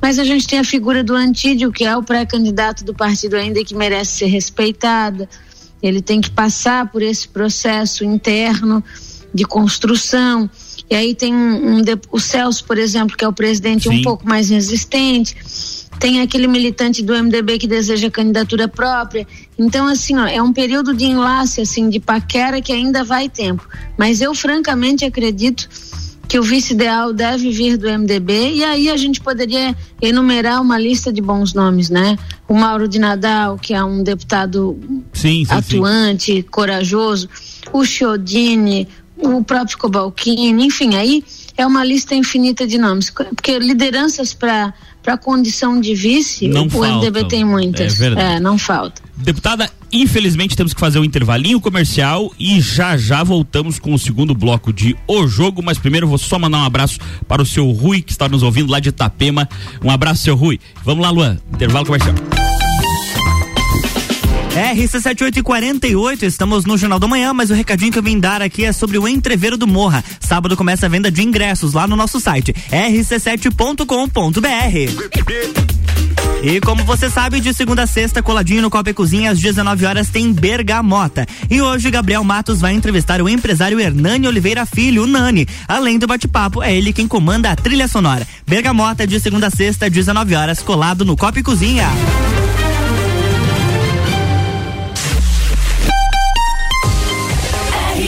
mas 0.00 0.18
a 0.18 0.24
gente 0.24 0.46
tem 0.46 0.58
a 0.58 0.64
figura 0.64 1.02
do 1.02 1.14
Antídio, 1.14 1.72
que 1.72 1.84
é 1.84 1.96
o 1.96 2.02
pré-candidato 2.02 2.84
do 2.84 2.94
partido 2.94 3.36
ainda 3.36 3.62
que 3.64 3.74
merece 3.74 4.18
ser 4.18 4.26
respeitado. 4.26 5.28
Ele 5.82 6.00
tem 6.00 6.20
que 6.20 6.30
passar 6.30 6.90
por 6.90 7.02
esse 7.02 7.28
processo 7.28 8.04
interno 8.04 8.82
de 9.34 9.44
construção. 9.44 10.48
E 10.88 10.94
aí 10.94 11.14
tem 11.14 11.34
um, 11.34 11.78
um, 11.78 11.82
o 12.10 12.20
Celso, 12.20 12.64
por 12.64 12.78
exemplo, 12.78 13.16
que 13.16 13.24
é 13.24 13.28
o 13.28 13.32
presidente 13.32 13.88
Sim. 13.88 13.98
um 13.98 14.02
pouco 14.02 14.26
mais 14.26 14.48
resistente. 14.48 15.36
Tem 15.98 16.20
aquele 16.20 16.46
militante 16.46 17.02
do 17.02 17.14
MDB 17.14 17.58
que 17.58 17.66
deseja 17.66 18.10
candidatura 18.10 18.68
própria. 18.68 19.26
Então, 19.58 19.86
assim, 19.86 20.16
ó, 20.18 20.26
é 20.26 20.42
um 20.42 20.52
período 20.52 20.94
de 20.94 21.04
enlace, 21.04 21.60
assim, 21.60 21.88
de 21.88 22.00
paquera 22.00 22.60
que 22.60 22.72
ainda 22.72 23.04
vai 23.04 23.28
tempo. 23.28 23.66
Mas 23.96 24.20
eu, 24.20 24.34
francamente, 24.34 25.04
acredito 25.04 25.68
que 26.28 26.38
o 26.38 26.42
vice 26.42 26.72
ideal 26.72 27.12
deve 27.12 27.50
vir 27.50 27.76
do 27.76 27.86
MDB 27.86 28.54
e 28.54 28.64
aí 28.64 28.88
a 28.88 28.96
gente 28.96 29.20
poderia 29.20 29.76
enumerar 30.00 30.60
uma 30.60 30.78
lista 30.78 31.12
de 31.12 31.20
bons 31.20 31.52
nomes, 31.52 31.90
né? 31.90 32.18
O 32.48 32.54
Mauro 32.54 32.88
de 32.88 32.98
Nadal, 32.98 33.58
que 33.58 33.74
é 33.74 33.84
um 33.84 34.02
deputado 34.02 34.78
sim, 35.12 35.44
sim, 35.44 35.52
atuante, 35.52 36.32
sim. 36.36 36.42
corajoso, 36.42 37.28
o 37.72 37.84
Chiodini, 37.84 38.88
o 39.16 39.44
próprio 39.44 39.78
Cobalcini, 39.78 40.64
enfim, 40.64 40.96
aí 40.96 41.22
é 41.56 41.66
uma 41.66 41.84
lista 41.84 42.14
infinita 42.14 42.66
de 42.66 42.78
nomes, 42.78 43.10
porque 43.10 43.58
lideranças 43.58 44.34
para 44.34 44.74
para 45.04 45.18
condição 45.18 45.78
de 45.78 45.94
vice, 45.94 46.48
não 46.48 46.66
o 46.66 46.70
faltam. 46.70 46.98
MDB 46.98 47.28
tem 47.28 47.44
muitas. 47.44 48.00
É, 48.00 48.36
é, 48.36 48.40
não 48.40 48.56
falta. 48.56 49.02
Deputada, 49.16 49.70
infelizmente 49.92 50.56
temos 50.56 50.72
que 50.72 50.80
fazer 50.80 50.98
um 50.98 51.04
intervalinho 51.04 51.60
comercial 51.60 52.32
e 52.38 52.60
já 52.60 52.96
já 52.96 53.22
voltamos 53.22 53.78
com 53.78 53.92
o 53.92 53.98
segundo 53.98 54.34
bloco 54.34 54.72
de 54.72 54.96
O 55.06 55.26
Jogo, 55.26 55.62
mas 55.62 55.78
primeiro 55.78 56.08
vou 56.08 56.18
só 56.18 56.38
mandar 56.38 56.58
um 56.58 56.64
abraço 56.64 56.98
para 57.28 57.42
o 57.42 57.46
seu 57.46 57.70
Rui 57.70 58.00
que 58.00 58.12
está 58.12 58.28
nos 58.28 58.42
ouvindo 58.42 58.72
lá 58.72 58.80
de 58.80 58.88
Itapema. 58.88 59.46
Um 59.82 59.90
abraço, 59.90 60.22
seu 60.22 60.34
Rui. 60.34 60.58
Vamos 60.82 61.02
lá, 61.02 61.10
Luan. 61.10 61.38
Intervalo 61.52 61.84
comercial. 61.84 62.14
RC7848, 64.54 66.22
estamos 66.22 66.64
no 66.64 66.78
Jornal 66.78 67.00
da 67.00 67.08
Manhã, 67.08 67.34
mas 67.34 67.50
o 67.50 67.54
recadinho 67.54 67.90
que 67.90 67.98
eu 67.98 68.02
vim 68.02 68.20
dar 68.20 68.40
aqui 68.40 68.64
é 68.64 68.72
sobre 68.72 68.96
o 68.96 69.08
Entreveiro 69.08 69.56
do 69.56 69.66
Morra. 69.66 70.04
Sábado 70.20 70.56
começa 70.56 70.86
a 70.86 70.88
venda 70.88 71.10
de 71.10 71.24
ingressos 71.24 71.72
lá 71.72 71.88
no 71.88 71.96
nosso 71.96 72.20
site 72.20 72.54
rc7.com.br. 72.70 73.84
E 76.44 76.60
como 76.60 76.84
você 76.84 77.10
sabe, 77.10 77.40
de 77.40 77.52
segunda 77.52 77.82
a 77.82 77.86
sexta, 77.86 78.22
coladinho 78.22 78.62
no 78.62 78.70
Copa 78.70 78.90
e 78.90 78.94
Cozinha, 78.94 79.32
às 79.32 79.40
19 79.40 79.86
horas, 79.86 80.08
tem 80.08 80.32
Bergamota. 80.32 81.26
E 81.50 81.60
hoje, 81.60 81.90
Gabriel 81.90 82.22
Matos 82.22 82.60
vai 82.60 82.74
entrevistar 82.74 83.20
o 83.20 83.28
empresário 83.28 83.80
Hernani 83.80 84.28
Oliveira 84.28 84.64
Filho, 84.64 85.02
o 85.02 85.06
Nani. 85.06 85.48
Além 85.66 85.98
do 85.98 86.06
bate-papo, 86.06 86.62
é 86.62 86.72
ele 86.76 86.92
quem 86.92 87.08
comanda 87.08 87.50
a 87.50 87.56
trilha 87.56 87.88
sonora. 87.88 88.24
Bergamota, 88.46 89.04
de 89.04 89.18
segunda 89.18 89.48
a 89.48 89.50
sexta, 89.50 89.90
19 89.90 90.34
horas, 90.36 90.60
colado 90.60 91.04
no 91.04 91.16
Copa 91.16 91.40
e 91.40 91.42
Cozinha. 91.42 91.88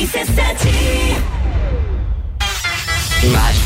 Imagens, 0.07 0.29
16 3.25 3.66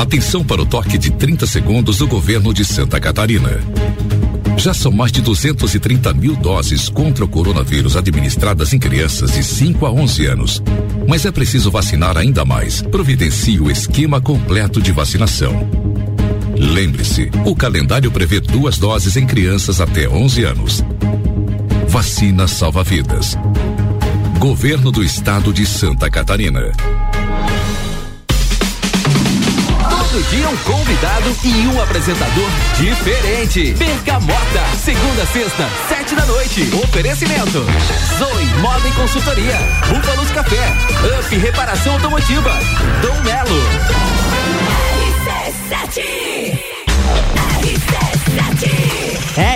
Atenção 0.00 0.42
para 0.42 0.62
o 0.62 0.64
toque 0.64 0.96
de 0.96 1.10
30 1.10 1.46
segundos 1.46 1.98
do 1.98 2.06
governo 2.06 2.54
de 2.54 2.64
Santa 2.64 2.98
Catarina. 2.98 3.60
Já 4.56 4.72
são 4.72 4.90
mais 4.90 5.12
de 5.12 5.20
230 5.20 6.14
mil 6.14 6.34
doses 6.34 6.88
contra 6.88 7.22
o 7.22 7.28
coronavírus 7.28 7.98
administradas 7.98 8.72
em 8.72 8.78
crianças 8.78 9.32
de 9.32 9.44
5 9.44 9.84
a 9.84 9.92
11 9.92 10.24
anos. 10.24 10.62
Mas 11.06 11.26
é 11.26 11.30
preciso 11.30 11.70
vacinar 11.70 12.16
ainda 12.16 12.46
mais. 12.46 12.80
Providencie 12.80 13.60
o 13.60 13.70
esquema 13.70 14.22
completo 14.22 14.80
de 14.80 14.90
vacinação. 14.90 15.68
Lembre-se, 16.56 17.30
o 17.44 17.54
calendário 17.54 18.10
prevê 18.10 18.40
duas 18.40 18.78
doses 18.78 19.18
em 19.18 19.26
crianças 19.26 19.82
até 19.82 20.08
11 20.08 20.44
anos. 20.44 20.82
Vacina 21.88 22.48
salva 22.48 22.82
vidas. 22.82 23.36
Governo 24.38 24.90
do 24.90 25.04
Estado 25.04 25.52
de 25.52 25.66
Santa 25.66 26.10
Catarina. 26.10 26.72
Todo 30.20 30.28
dia 30.28 30.48
um 30.50 30.56
convidado 30.58 31.34
e 31.44 31.66
um 31.68 31.80
apresentador 31.80 32.50
diferente. 32.76 33.72
Bergamota, 33.72 34.76
segunda, 34.78 35.24
sexta, 35.24 35.66
sete 35.88 36.14
da 36.14 36.26
noite. 36.26 36.68
Oferecimento: 36.84 37.64
Zoe 38.18 38.44
Moda 38.60 38.86
e 38.86 38.92
Consultoria, 38.92 39.56
Búfalos 39.88 40.30
Café, 40.30 40.74
Up 41.18 41.36
Reparação 41.36 41.94
Automotiva, 41.94 42.50
Dom 43.00 43.14
Melo. 43.22 43.62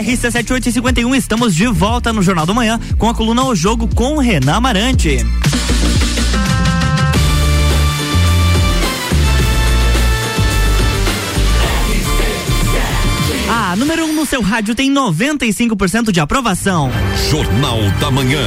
RC7851, 0.03 1.15
estamos 1.15 1.55
de 1.55 1.67
volta 1.67 2.11
no 2.11 2.23
Jornal 2.23 2.47
do 2.47 2.55
Manhã 2.55 2.81
com 2.97 3.11
a 3.11 3.15
coluna 3.15 3.45
O 3.45 3.55
Jogo 3.55 3.87
com 3.95 4.17
Renan 4.17 4.55
Amarante. 4.55 5.19
Número 13.85 14.07
1 14.07 14.09
um 14.09 14.13
no 14.15 14.25
seu 14.25 14.41
rádio 14.41 14.75
tem 14.75 14.91
95% 14.91 16.11
de 16.11 16.19
aprovação. 16.19 16.91
Jornal 17.31 17.79
da 18.01 18.11
Manhã. 18.11 18.43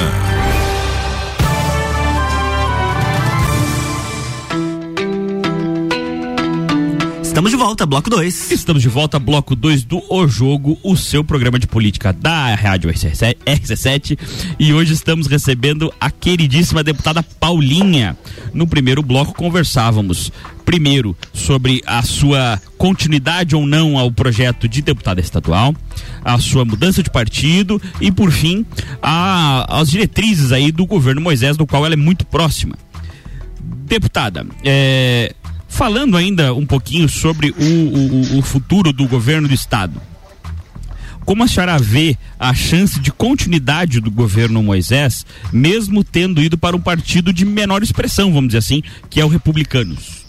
Estamos 7.21 7.51
de 7.51 7.55
volta, 7.55 7.85
bloco 7.85 8.09
2. 8.09 8.51
Estamos 8.51 8.81
de 8.81 8.89
volta, 8.89 9.19
bloco 9.19 9.55
2 9.55 9.83
do 9.83 10.01
O 10.09 10.27
Jogo, 10.27 10.75
o 10.83 10.97
seu 10.97 11.23
programa 11.23 11.59
de 11.59 11.67
política 11.67 12.11
da 12.11 12.55
Rádio 12.55 12.89
RC7. 12.89 14.17
E 14.57 14.73
hoje 14.73 14.93
estamos 14.93 15.27
recebendo 15.27 15.93
a 16.01 16.09
queridíssima 16.09 16.83
deputada 16.83 17.21
Paulinha. 17.21 18.17
No 18.55 18.65
primeiro 18.65 19.03
bloco 19.03 19.35
conversávamos 19.35 20.31
primeiro 20.65 21.15
sobre 21.31 21.83
a 21.85 22.01
sua 22.01 22.59
continuidade 22.77 23.55
ou 23.55 23.65
não 23.65 23.97
ao 23.97 24.11
projeto 24.11 24.67
de 24.67 24.81
deputada 24.81 25.19
estadual, 25.19 25.75
a 26.23 26.37
sua 26.39 26.63
mudança 26.63 27.01
de 27.01 27.09
partido 27.09 27.81
e 27.99 28.11
por 28.11 28.31
fim 28.31 28.65
a, 29.01 29.79
as 29.79 29.89
diretrizes 29.89 30.51
aí 30.51 30.71
do 30.71 30.85
governo 30.85 31.21
Moisés, 31.21 31.57
do 31.57 31.65
qual 31.65 31.85
ela 31.85 31.95
é 31.95 31.97
muito 31.97 32.25
próxima. 32.25 32.75
Deputada, 33.85 34.45
é, 34.63 35.33
falando 35.67 36.17
ainda 36.17 36.53
um 36.53 36.65
pouquinho 36.65 37.09
sobre 37.09 37.51
o, 37.51 38.35
o, 38.35 38.39
o 38.39 38.41
futuro 38.41 38.93
do 38.93 39.07
governo 39.07 39.47
do 39.47 39.53
estado, 39.53 40.01
como 41.27 41.43
a 41.43 41.47
senhora 41.47 41.77
vê 41.77 42.17
a 42.39 42.53
chance 42.53 42.99
de 43.01 43.11
continuidade 43.11 43.99
do 43.99 44.09
governo 44.09 44.63
Moisés, 44.63 45.25
mesmo 45.51 46.01
tendo 46.01 46.41
ido 46.41 46.57
para 46.57 46.73
um 46.73 46.79
partido 46.79 47.33
de 47.33 47.43
menor 47.43 47.83
expressão, 47.83 48.31
vamos 48.31 48.47
dizer 48.47 48.59
assim, 48.59 48.81
que 49.09 49.19
é 49.19 49.25
o 49.25 49.27
Republicanos? 49.27 50.26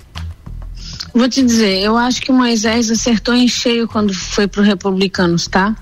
Vou 1.18 1.28
te 1.28 1.42
dizer, 1.42 1.80
eu 1.80 1.96
acho 1.96 2.22
que 2.22 2.30
o 2.30 2.34
Moisés 2.34 2.92
acertou 2.92 3.34
em 3.34 3.48
cheio 3.48 3.88
quando 3.88 4.14
foi 4.14 4.46
para 4.46 4.60
o 4.60 4.64
Republicanos, 4.64 5.48
tá? 5.48 5.74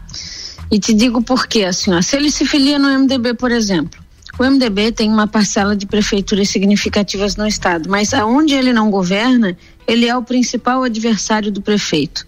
E 0.70 0.78
te 0.78 0.94
digo 0.94 1.20
por 1.20 1.46
quê, 1.46 1.64
assim, 1.64 1.92
ó, 1.92 2.00
se 2.00 2.16
ele 2.16 2.30
se 2.30 2.46
filia 2.46 2.78
no 2.78 2.88
MDB, 3.00 3.34
por 3.34 3.52
exemplo, 3.52 4.00
o 4.38 4.42
MDB 4.42 4.92
tem 4.92 5.10
uma 5.10 5.26
parcela 5.26 5.76
de 5.76 5.84
prefeituras 5.84 6.48
significativas 6.48 7.36
no 7.36 7.46
estado, 7.46 7.86
mas 7.90 8.14
aonde 8.14 8.54
ele 8.54 8.72
não 8.72 8.90
governa, 8.90 9.54
ele 9.86 10.06
é 10.06 10.16
o 10.16 10.22
principal 10.22 10.82
adversário 10.82 11.52
do 11.52 11.60
prefeito. 11.60 12.26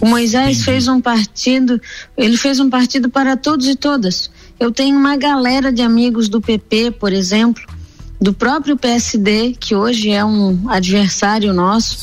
O 0.00 0.06
Moisés 0.06 0.62
fez 0.62 0.86
um 0.86 1.00
partido, 1.00 1.82
ele 2.16 2.36
fez 2.36 2.60
um 2.60 2.70
partido 2.70 3.10
para 3.10 3.36
todos 3.36 3.66
e 3.66 3.74
todas. 3.74 4.30
Eu 4.60 4.70
tenho 4.70 4.96
uma 4.96 5.16
galera 5.16 5.72
de 5.72 5.82
amigos 5.82 6.28
do 6.28 6.40
PP, 6.40 6.92
por 6.92 7.12
exemplo, 7.12 7.64
do 8.20 8.32
próprio 8.32 8.76
PSD, 8.76 9.56
que 9.58 9.74
hoje 9.74 10.10
é 10.10 10.24
um 10.24 10.68
adversário 10.68 11.52
nosso, 11.52 11.98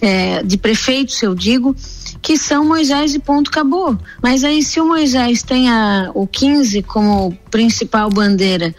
é, 0.00 0.42
de 0.42 0.56
prefeitos, 0.56 1.20
eu 1.22 1.34
digo, 1.34 1.76
que 2.22 2.36
são 2.36 2.64
Moisés 2.64 3.14
e 3.14 3.18
ponto 3.18 3.48
acabou. 3.48 3.98
Mas 4.22 4.44
aí 4.44 4.62
se 4.62 4.80
o 4.80 4.86
Moisés 4.86 5.42
tem 5.42 5.68
a, 5.68 6.10
o 6.14 6.26
15 6.26 6.82
como 6.82 7.36
principal 7.50 8.10
bandeira 8.10 8.74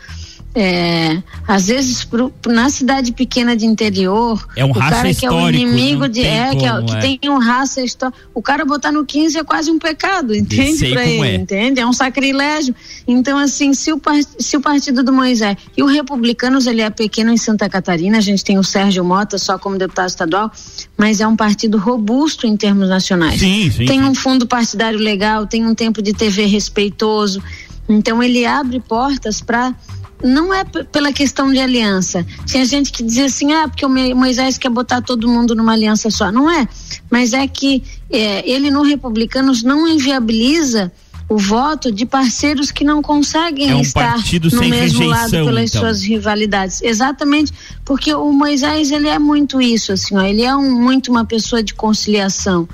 é, 0.54 1.22
às 1.48 1.68
vezes 1.68 2.04
pro, 2.04 2.32
na 2.48 2.70
cidade 2.70 3.14
pequena 3.14 3.56
de 3.56 3.66
interior, 3.66 4.46
é 4.56 4.66
um 4.66 4.70
o 4.70 4.74
raça 4.74 4.96
cara 4.96 5.14
que 5.14 5.26
é 5.26 5.32
o 5.32 5.50
inimigo 5.50 6.10
de 6.10 6.24
é, 6.24 6.48
como, 6.48 6.60
que, 6.60 6.66
é, 6.66 6.82
que 6.84 6.96
é. 6.96 7.18
tem 7.18 7.30
um 7.30 7.38
raça 7.38 7.82
histórico, 7.82 8.20
o 8.34 8.42
cara 8.42 8.66
botar 8.66 8.92
no 8.92 9.06
15 9.06 9.38
é 9.38 9.44
quase 9.44 9.72
um 9.72 9.80
pecado, 9.80 10.36
entende 10.36 10.90
para 10.90 11.04
como 11.04 11.26
ele, 11.26 11.36
é. 11.36 11.36
entende? 11.36 11.80
É 11.80 11.88
um 11.88 11.94
sacrilégio. 11.94 12.76
Então 13.08 13.38
assim, 13.38 13.74
se 13.74 13.94
o, 13.94 14.02
se 14.40 14.58
o 14.58 14.62
partido 14.62 15.04
do 15.04 15.14
Moisés 15.14 15.56
e 15.76 15.82
o 15.82 15.86
Republicanos 15.86 16.68
ele 16.68 16.82
é 16.82 16.90
pequeno 16.90 17.32
em 17.32 17.38
Santa 17.38 17.70
Catarina, 17.70 18.18
a 18.18 18.22
gente 18.22 18.44
tem 18.44 18.58
o 18.58 18.64
Sérgio 18.64 19.06
Mota 19.06 19.38
só 19.38 19.58
como 19.58 19.78
deputado 19.78 20.10
estadual, 20.10 20.52
mas 20.98 21.22
é 21.22 21.28
um 21.28 21.36
partido 21.36 21.78
robusto 21.78 22.46
em 22.46 22.58
termos 22.58 22.90
nacionais. 22.90 23.40
Sim, 23.40 23.72
sim, 23.72 23.86
tem 23.86 24.00
sim. 24.00 24.06
um 24.06 24.14
fundo 24.14 24.46
partidário 24.46 25.00
legal, 25.00 25.48
tem 25.48 25.66
um 25.66 25.74
tempo 25.74 26.02
de 26.02 26.14
TV 26.14 26.46
respeitoso. 26.46 27.42
Então 27.88 28.22
ele 28.22 28.46
abre 28.46 28.80
portas 28.80 29.42
para 29.42 29.74
não 30.24 30.54
é 30.54 30.64
pela 30.64 31.12
questão 31.12 31.52
de 31.52 31.60
aliança. 31.60 32.26
Tinha 32.46 32.66
gente 32.66 32.92
que 32.92 33.04
dizia 33.04 33.26
assim, 33.26 33.54
ah, 33.54 33.68
porque 33.68 33.86
o 33.86 34.16
Moisés 34.16 34.58
quer 34.58 34.70
botar 34.70 35.02
todo 35.02 35.28
mundo 35.28 35.56
numa 35.56 35.74
aliança 35.74 36.10
só. 36.10 36.32
Não 36.32 36.50
é. 36.50 36.68
Mas 37.10 37.34
é 37.34 37.48
que 37.48 37.84
é, 38.10 38.50
ele 38.50 38.70
no 38.72 38.84
Republicanos 38.84 39.64
não 39.64 39.88
inviabiliza 39.88 40.92
o 41.32 41.38
voto 41.38 41.94
de 41.94 42.06
parceiros 42.06 42.72
que 42.72 42.84
não 42.84 43.02
conseguem 43.02 43.70
É 43.70 43.76
um 43.76 43.80
estar 43.80 44.18
no 44.18 44.60
mesmo 44.68 45.06
lado 45.06 45.32
rejeição, 45.32 45.46
pelas 45.46 45.70
então. 45.70 45.82
suas 45.82 46.04
rivalidades. 46.04 46.82
Exatamente, 46.82 47.54
porque 47.86 48.14
o 48.14 48.34
Moisés 48.34 48.92
ele 48.92 49.08
é 49.08 49.18
muito 49.18 49.62
isso, 49.62 49.94
assim, 49.94 50.18
ó, 50.18 50.22
ele 50.22 50.42
é 50.42 50.54
um, 50.54 50.82
muito 50.82 51.10
uma 51.10 51.24
pessoa 51.24 51.64
de 51.64 51.74
conciliação. 51.74 52.68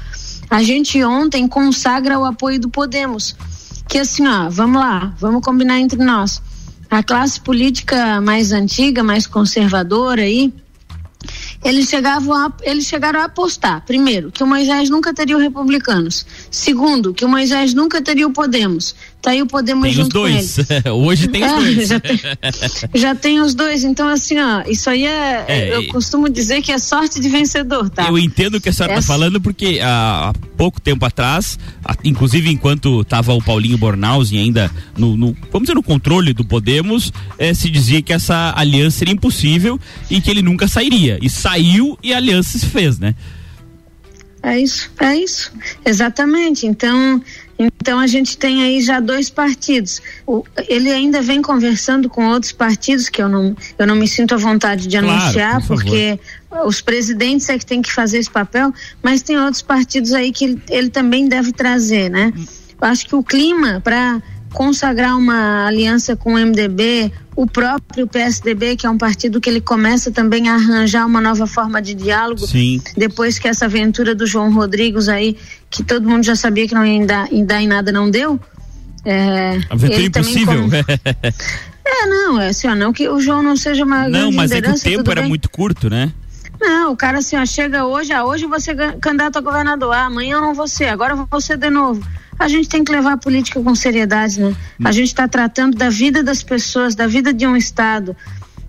A 0.50 0.64
gente 0.64 1.04
ontem 1.04 1.48
consagra 1.48 2.18
o 2.18 2.26
apoio 2.26 2.60
do 2.60 2.68
Podemos, 2.68 3.36
que 3.88 4.00
assim, 4.00 4.26
ó, 4.26 4.50
vamos 4.50 4.82
lá, 4.82 5.14
vamos 5.20 5.44
combinar 5.44 5.80
entre 5.80 6.04
nós. 6.04 6.42
A 6.90 7.04
classe 7.04 7.40
política 7.40 8.22
mais 8.22 8.52
antiga, 8.52 9.04
mais 9.04 9.28
conservadora 9.28 10.22
aí, 10.22 10.54
eles 11.64 11.90
chegavam 11.90 12.34
a, 12.34 12.54
eles 12.62 12.86
chegaram 12.86 13.20
a 13.20 13.26
apostar, 13.26 13.84
primeiro, 13.86 14.32
que 14.32 14.44
o 14.44 14.48
Moisés 14.48 14.90
nunca 14.90 15.14
teria 15.14 15.36
o 15.36 15.40
Republicanos. 15.40 16.26
Segundo, 16.50 17.14
que 17.14 17.26
o 17.26 17.30
Moisés 17.30 17.74
nunca 17.74 18.02
teria 18.02 18.28
o 18.28 18.32
Podemos. 18.32 18.96
Tá 19.22 19.32
aí 19.32 19.42
o 19.42 19.48
Podemos 19.48 19.82
Tem 19.84 19.92
os 19.92 19.96
junto 19.98 20.14
com 20.14 20.20
dois. 20.22 20.58
Hoje 20.94 21.28
tem 21.28 21.44
os 21.44 21.52
É, 21.52 21.56
dois. 21.56 21.88
já 21.90 22.00
tem- 22.00 22.20
Já 22.96 23.16
tem 23.16 23.40
os 23.42 23.54
dois, 23.54 23.84
então 23.84 24.08
assim, 24.08 24.38
ó, 24.40 24.64
isso 24.68 24.90
aí 24.90 25.06
é, 25.06 25.46
É, 25.48 25.76
eu 25.76 25.88
costumo 25.88 26.30
dizer 26.30 26.62
que 26.62 26.72
é 26.72 26.78
sorte 26.78 27.20
de 27.20 27.28
vencedor, 27.28 27.90
tá? 27.90 28.08
Eu 28.08 28.18
entendo 28.18 28.56
o 28.56 28.62
que 28.62 28.70
a 28.70 28.74
senhora 28.74 28.94
está 29.00 29.06
falando, 29.14 29.42
porque 29.42 29.80
ah, 29.84 30.30
há 30.30 30.34
pouco 30.56 30.80
tempo 30.80 31.04
atrás, 31.06 31.58
a- 31.84 31.96
inclusive 32.04 32.50
enquanto 32.50 33.02
estava 33.02 33.34
o 33.34 33.42
Paulinho 33.44 33.78
Bornhausen 33.78 34.40
ainda 34.40 34.72
no, 34.98 35.18
no- 35.18 35.36
vamos 35.52 35.68
dizer, 35.68 35.76
no 35.76 35.84
controle 35.84 36.32
do 36.34 36.46
Podemos, 36.46 37.12
eh, 37.38 37.54
se 37.54 37.70
dizia 37.70 38.02
que 38.02 38.14
essa 38.14 38.54
aliança 38.56 39.00
seria 39.00 39.14
impossível 39.14 39.80
e 40.10 40.22
que 40.22 40.30
ele 40.32 40.42
nunca 40.42 40.68
sairia. 40.68 41.18
E 41.22 41.30
saiu 41.30 41.98
e 42.02 42.14
a 42.14 42.18
aliança 42.18 42.58
se 42.58 42.66
fez, 42.66 42.98
né? 43.00 43.16
É 44.44 44.60
isso, 44.60 44.90
é 45.00 45.16
isso, 45.16 45.52
exatamente. 45.86 46.66
Então, 46.68 47.22
então 47.58 47.98
a 48.00 48.06
gente 48.08 48.38
tem 48.38 48.64
aí 48.64 48.82
já 48.82 49.00
dois 49.00 49.30
partidos. 49.30 50.02
O- 50.26 50.44
ele 50.70 50.90
ainda 50.92 51.22
vem 51.22 51.42
conversando 51.42 52.08
com 52.10 52.28
outros 52.28 52.52
partidos 52.52 53.10
que 53.10 53.22
eu 53.22 53.28
não, 53.28 53.56
eu 53.78 53.88
não 53.88 53.96
me 53.96 54.08
sinto 54.08 54.36
à 54.36 54.38
vontade 54.38 54.88
de 54.88 54.98
Claro, 55.00 55.10
anunciar, 55.22 55.60
por 55.62 55.68
porque 55.82 56.20
os 56.66 56.82
presidentes 56.82 57.50
é 57.50 57.58
que 57.58 57.66
tem 57.66 57.82
que 57.82 57.92
fazer 57.92 58.20
esse 58.20 58.30
papel, 58.30 58.72
mas 59.02 59.22
tem 59.22 59.38
outros 59.40 59.62
partidos 59.64 60.14
aí 60.14 60.32
que 60.32 60.46
ele, 60.46 60.62
ele 60.70 60.90
também 60.90 61.28
deve 61.28 61.52
trazer, 61.52 62.10
né? 62.10 62.32
Eu 62.80 62.88
acho 62.88 63.08
que 63.08 63.16
o 63.16 63.24
clima 63.24 63.82
para 63.84 64.22
consagrar 64.54 65.18
uma 65.18 65.66
aliança 65.68 66.16
com 66.16 66.36
o 66.36 66.38
MDB, 66.38 67.12
o 67.38 67.46
próprio 67.46 68.08
PSDB, 68.08 68.76
que 68.76 68.88
é 68.88 68.90
um 68.90 68.98
partido 68.98 69.40
que 69.40 69.48
ele 69.48 69.62
começa 69.62 70.10
também 70.12 70.50
a 70.50 70.56
arranjar 70.56 71.06
uma 71.06 71.22
nova 71.22 71.46
forma 71.46 71.80
de 71.80 71.94
diálogo, 71.94 72.48
Sim. 72.48 72.82
depois 72.98 73.38
que 73.38 73.48
essa 73.48 73.66
aventura 73.66 74.16
do 74.16 74.26
João 74.26 74.52
Rodrigues 74.52 75.08
aí, 75.08 75.38
que 75.70 75.84
todo 75.84 76.10
mundo 76.10 76.24
já 76.26 76.36
sabia 76.36 76.68
que 76.68 76.74
não 76.74 76.84
ia 76.84 77.06
dar, 77.06 77.32
ia 77.32 77.46
dar 77.46 77.62
em 77.62 77.68
nada, 77.68 77.92
não 77.92 78.10
deu. 78.10 78.40
É, 79.06 79.60
Aventura 79.70 80.02
impossível. 80.02 80.62
come- 80.64 80.84
É, 81.90 82.06
não, 82.06 82.42
é 82.42 82.50
assim, 82.50 82.68
ó, 82.68 82.76
não 82.76 82.92
que 82.92 83.08
o 83.08 83.18
João 83.22 83.42
não 83.42 83.56
seja 83.56 83.86
uma 83.86 84.10
Não, 84.10 84.30
mas 84.32 84.52
é 84.52 84.60
que 84.62 84.70
o 84.70 84.78
tempo 84.80 85.10
era 85.10 85.22
bem. 85.22 85.30
muito 85.30 85.50
curto, 85.50 85.90
né? 85.90 86.12
Não, 86.60 86.92
o 86.92 86.98
cara 86.98 87.20
assim, 87.20 87.38
ó, 87.38 87.46
chega 87.46 87.86
hoje, 87.86 88.12
ah, 88.12 88.26
hoje 88.26 88.46
você 88.46 88.76
candidato 89.00 89.38
a 89.38 89.42
governador, 89.42 89.94
ah, 89.94 90.06
amanhã 90.06 90.36
eu 90.36 90.42
não 90.42 90.54
vou 90.54 90.68
ser, 90.68 90.86
agora 90.86 91.14
eu 91.14 91.28
vou 91.30 91.42
ser 91.42 91.58
de 91.58 91.70
novo. 91.70 92.06
A 92.40 92.48
gente 92.48 92.70
tem 92.70 92.84
que 92.84 92.92
levar 92.92 93.14
a 93.14 93.18
política 93.18 93.62
com 93.62 93.74
seriedade, 93.74 94.40
né? 94.40 94.56
A 94.84 94.92
gente 94.92 95.08
está 95.08 95.28
tratando 95.28 95.76
da 95.76 95.90
vida 95.90 96.22
das 96.22 96.44
pessoas, 96.44 96.94
da 96.94 97.08
vida 97.08 97.34
de 97.34 97.48
um 97.48 97.56
estado. 97.56 98.16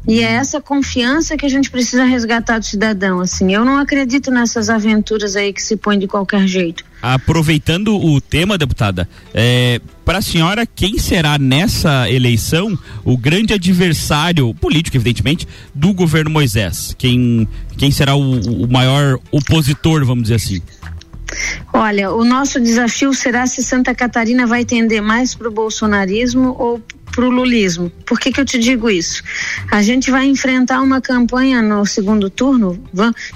E 0.07 0.21
é 0.21 0.33
essa 0.33 0.59
confiança 0.59 1.37
que 1.37 1.45
a 1.45 1.51
gente 1.51 1.71
precisa 1.71 2.05
resgatar 2.05 2.59
do 2.59 2.65
cidadão, 2.65 3.21
assim. 3.21 3.53
Eu 3.53 3.65
não 3.67 3.77
acredito 3.77 4.31
nessas 4.31 4.71
aventuras 4.71 5.37
aí 5.37 5.53
que 5.53 5.61
se 5.61 5.77
põem 5.77 5.99
de 5.99 6.07
qualquer 6.07 6.47
jeito. 6.47 6.83
Aproveitando 7.01 7.97
o 7.97 8.21
tema, 8.21 8.59
deputada, 8.59 9.09
é, 9.33 9.81
para 10.05 10.19
a 10.19 10.23
senhora, 10.23 10.67
quem 10.67 10.99
será 10.99 11.39
nessa 11.39 12.11
eleição 12.11 12.77
o 13.05 13.17
grande 13.17 13.53
adversário 13.55 14.53
político, 14.55 14.97
evidentemente, 14.97 15.47
do 15.75 15.93
governo 15.93 16.31
Moisés? 16.31 16.95
Quem, 16.99 17.47
quem 17.77 17.91
será 17.91 18.17
o, 18.17 18.65
o 18.65 18.67
maior 18.71 19.19
opositor, 19.31 20.05
vamos 20.05 20.25
dizer 20.25 20.37
assim? 20.37 20.63
Olha, 21.73 22.11
o 22.11 22.25
nosso 22.25 22.59
desafio 22.59 23.13
será 23.13 23.47
se 23.47 23.63
Santa 23.63 23.95
Catarina 23.95 24.47
vai 24.47 24.65
tender 24.65 25.03
mais 25.03 25.35
para 25.35 25.49
o 25.49 25.53
bolsonarismo 25.53 26.57
ou 26.59 26.83
para 27.15 27.27
o 27.27 27.31
lulismo. 27.31 27.91
Por 28.07 28.19
que, 28.19 28.33
que 28.33 28.41
eu 28.41 28.45
te 28.45 28.59
digo 28.59 28.89
isso? 28.89 29.23
A 29.71 29.83
gente 29.83 30.11
vai 30.11 30.27
enfrentar 30.27 30.81
uma 30.81 31.01
campanha 31.01 31.61
no 31.61 31.85
segundo 31.85 32.31
turno, 32.31 32.83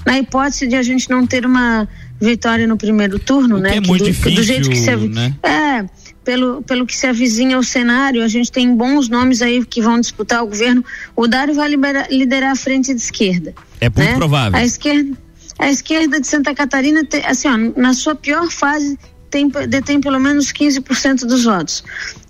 na 0.05 0.17
hipótese 0.17 0.67
de 0.67 0.75
a 0.75 0.83
gente 0.83 1.09
não 1.09 1.27
ter 1.27 1.45
uma 1.45 1.87
vitória 2.23 2.65
no 2.65 2.77
primeiro 2.77 3.19
turno, 3.19 3.57
O 3.57 3.61
que 3.61 3.69
né? 3.69 3.77
é 3.77 3.79
muito 3.81 4.03
do, 4.03 4.09
difícil, 4.09 4.35
do 4.35 4.43
jeito 4.43 4.69
que 4.69 4.77
se 4.77 4.95
né? 4.95 5.35
É, 5.43 5.85
pelo, 6.23 6.61
pelo 6.63 6.85
que 6.85 6.95
se 6.95 7.05
avizinha 7.05 7.57
o 7.57 7.63
cenário, 7.63 8.23
a 8.23 8.27
gente 8.27 8.51
tem 8.51 8.73
bons 8.75 9.09
nomes 9.09 9.41
aí 9.41 9.63
que 9.65 9.81
vão 9.81 9.99
disputar 9.99 10.43
o 10.43 10.47
governo. 10.47 10.83
O 11.15 11.27
Dário 11.27 11.53
vai 11.53 11.69
libera- 11.69 12.07
liderar 12.09 12.51
a 12.51 12.55
frente 12.55 12.93
de 12.93 13.01
esquerda. 13.01 13.53
É 13.81 13.89
muito 13.89 13.99
né? 13.99 14.15
provável. 14.15 14.57
A 14.57 14.63
esquerda, 14.63 15.17
a 15.59 15.69
esquerda 15.69 16.19
de 16.19 16.27
Santa 16.27 16.55
Catarina, 16.55 17.03
tem, 17.05 17.25
assim, 17.25 17.47
ó, 17.49 17.57
na 17.79 17.93
sua 17.93 18.15
pior 18.15 18.49
fase, 18.49 18.97
tem, 19.29 19.49
detém 19.67 19.99
pelo 19.99 20.19
menos 20.19 20.51
15% 20.53 21.25
dos 21.25 21.43
votos. 21.43 21.83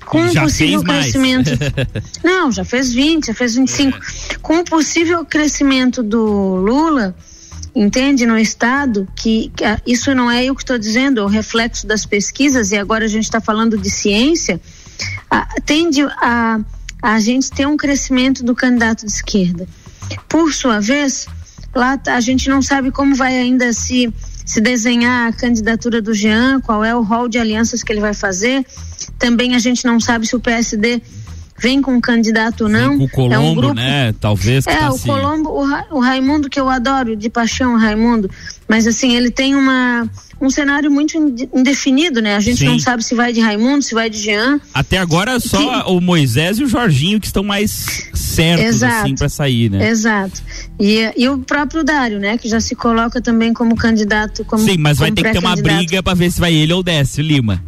Com 0.05 0.21
um 0.21 0.31
Já 0.31 0.41
possível 0.41 0.83
crescimento. 0.83 1.51
Não, 2.23 2.51
já 2.51 2.65
fez 2.65 2.93
20, 2.93 3.27
já 3.27 3.33
fez 3.33 3.55
25. 3.55 3.97
Com 4.41 4.59
o 4.59 4.63
possível 4.63 5.23
crescimento 5.23 6.03
do 6.03 6.55
Lula, 6.55 7.15
entende, 7.75 8.25
no 8.25 8.37
Estado, 8.37 9.07
que, 9.15 9.51
que 9.55 9.63
a- 9.63 9.79
isso 9.85 10.13
não 10.13 10.29
é 10.29 10.45
eu 10.45 10.55
que 10.55 10.61
estou 10.63 10.77
dizendo, 10.77 11.19
é 11.21 11.23
o 11.23 11.27
reflexo 11.27 11.87
das 11.87 12.05
pesquisas, 12.05 12.71
e 12.71 12.77
agora 12.77 13.05
a 13.05 13.07
gente 13.07 13.23
está 13.25 13.41
falando 13.41 13.77
de 13.77 13.89
ciência, 13.89 14.59
a- 15.29 15.47
tende 15.65 16.01
a, 16.03 16.59
a 17.01 17.19
gente 17.19 17.49
ter 17.51 17.67
um 17.67 17.75
crescimento 17.77 18.43
do 18.43 18.55
candidato 18.55 19.05
de 19.05 19.11
esquerda. 19.11 19.67
Por 20.29 20.53
sua 20.53 20.79
vez, 20.79 21.27
lá 21.73 21.99
a 22.07 22.19
gente 22.19 22.49
não 22.49 22.61
sabe 22.61 22.91
como 22.91 23.15
vai 23.15 23.35
ainda 23.37 23.73
se, 23.73 24.13
se 24.45 24.61
desenhar 24.61 25.29
a 25.29 25.33
candidatura 25.33 26.01
do 26.01 26.13
Jean, 26.13 26.59
qual 26.61 26.83
é 26.83 26.95
o 26.95 27.01
rol 27.01 27.27
de 27.27 27.39
alianças 27.39 27.81
que 27.83 27.91
ele 27.91 28.01
vai 28.01 28.13
fazer. 28.13 28.65
Também 29.17 29.55
a 29.55 29.59
gente 29.59 29.85
não 29.85 29.99
sabe 29.99 30.27
se 30.27 30.35
o 30.35 30.39
PSD 30.39 31.01
vem 31.57 31.81
com 31.81 31.93
um 31.95 32.01
candidato 32.01 32.65
ou 32.65 32.69
não. 32.69 32.97
Vem 32.97 33.07
com 33.07 33.27
o 33.27 33.33
é 33.33 33.37
um 33.37 33.41
Colombo, 33.43 33.61
grupo 33.61 33.75
né? 33.75 34.13
Talvez 34.19 34.65
que 34.65 34.71
é, 34.71 34.77
tá 34.77 34.89
o 34.91 34.97
se- 34.97 35.05
Colombo, 35.05 35.49
o, 35.49 35.65
Ra- 35.65 35.85
o 35.91 35.99
Raimundo, 35.99 36.49
que 36.49 36.59
eu 36.59 36.69
adoro, 36.69 37.15
de 37.15 37.29
paixão, 37.29 37.73
o 37.73 37.77
Raimundo. 37.77 38.29
Mas 38.67 38.87
assim, 38.87 39.15
ele 39.15 39.29
tem 39.29 39.55
uma, 39.55 40.09
um 40.41 40.49
cenário 40.49 40.89
muito 40.89 41.17
inde- 41.17 41.49
indefinido, 41.53 42.21
né? 42.21 42.35
A 42.35 42.39
gente 42.39 42.59
Sim. 42.59 42.65
não 42.65 42.79
sabe 42.79 43.03
se 43.03 43.13
vai 43.13 43.31
de 43.33 43.39
Raimundo, 43.39 43.81
se 43.83 43.93
vai 43.93 44.09
de 44.09 44.17
Jean. 44.17 44.59
Até 44.73 44.97
agora 44.97 45.39
só 45.39 45.85
o 45.93 45.99
Moisés 46.01 46.59
e 46.59 46.63
o 46.63 46.67
Jorginho 46.67 47.19
que 47.19 47.27
estão 47.27 47.43
mais 47.43 48.09
certos 48.13 48.65
Exato. 48.65 48.95
assim 49.05 49.15
para 49.15 49.29
sair, 49.29 49.69
né? 49.69 49.87
Exato. 49.89 50.41
E, 50.79 51.11
e 51.15 51.29
o 51.29 51.37
próprio 51.39 51.83
Dário, 51.83 52.19
né? 52.19 52.37
Que 52.37 52.47
já 52.49 52.59
se 52.59 52.75
coloca 52.75 53.21
também 53.21 53.53
como 53.53 53.75
candidato. 53.75 54.43
Como, 54.45 54.63
Sim, 54.63 54.77
mas 54.79 54.97
vai 54.97 55.09
como 55.09 55.15
ter 55.17 55.23
que 55.23 55.31
ter 55.33 55.39
uma 55.39 55.55
briga 55.55 56.01
para 56.01 56.13
ver 56.15 56.31
se 56.31 56.39
vai 56.39 56.53
ele 56.53 56.73
ou 56.73 56.81
desce, 56.81 57.21
Lima. 57.21 57.63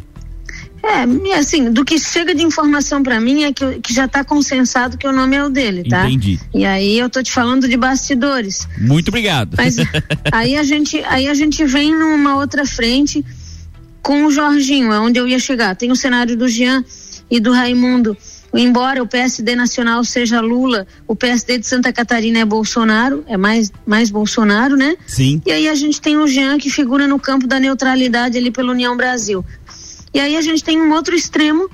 É, 0.86 1.38
assim, 1.38 1.70
do 1.70 1.84
que 1.84 1.98
chega 1.98 2.34
de 2.34 2.44
informação 2.44 3.02
pra 3.02 3.20
mim 3.20 3.42
é 3.42 3.52
que, 3.52 3.80
que 3.80 3.92
já 3.92 4.06
tá 4.06 4.22
consensado 4.22 4.96
que 4.96 5.06
o 5.06 5.12
nome 5.12 5.34
é 5.34 5.44
o 5.44 5.50
dele, 5.50 5.82
tá? 5.82 6.08
Entendi. 6.08 6.38
E 6.54 6.64
aí 6.64 6.96
eu 6.98 7.10
tô 7.10 7.22
te 7.22 7.32
falando 7.32 7.68
de 7.68 7.76
bastidores. 7.76 8.68
Muito 8.78 9.08
obrigado. 9.08 9.56
Mas 9.56 9.76
aí 10.30 10.56
a 10.56 10.62
gente, 10.62 11.02
aí 11.04 11.26
a 11.28 11.34
gente 11.34 11.64
vem 11.64 11.92
numa 11.92 12.36
outra 12.36 12.64
frente 12.64 13.24
com 14.00 14.26
o 14.26 14.30
Jorginho, 14.30 14.92
é 14.92 15.00
onde 15.00 15.18
eu 15.18 15.26
ia 15.26 15.38
chegar. 15.38 15.74
Tem 15.74 15.90
o 15.90 15.96
cenário 15.96 16.36
do 16.36 16.46
Jean 16.46 16.84
e 17.28 17.40
do 17.40 17.52
Raimundo. 17.52 18.16
Embora 18.54 19.02
o 19.02 19.06
PSD 19.06 19.54
nacional 19.54 20.02
seja 20.04 20.40
Lula, 20.40 20.86
o 21.06 21.14
PSD 21.14 21.58
de 21.58 21.66
Santa 21.66 21.92
Catarina 21.92 22.38
é 22.38 22.44
Bolsonaro, 22.44 23.24
é 23.26 23.36
mais, 23.36 23.70
mais 23.84 24.10
Bolsonaro, 24.10 24.76
né? 24.76 24.96
Sim. 25.06 25.42
E 25.44 25.52
aí 25.52 25.68
a 25.68 25.74
gente 25.74 26.00
tem 26.00 26.16
o 26.16 26.26
Jean 26.26 26.56
que 26.56 26.70
figura 26.70 27.06
no 27.06 27.18
campo 27.18 27.46
da 27.46 27.60
neutralidade 27.60 28.38
ali 28.38 28.50
pela 28.50 28.72
União 28.72 28.96
Brasil. 28.96 29.44
E 30.16 30.18
aí 30.18 30.34
a 30.34 30.40
gente 30.40 30.64
tem 30.64 30.80
um 30.80 30.90
outro 30.94 31.14
extremo, 31.14 31.68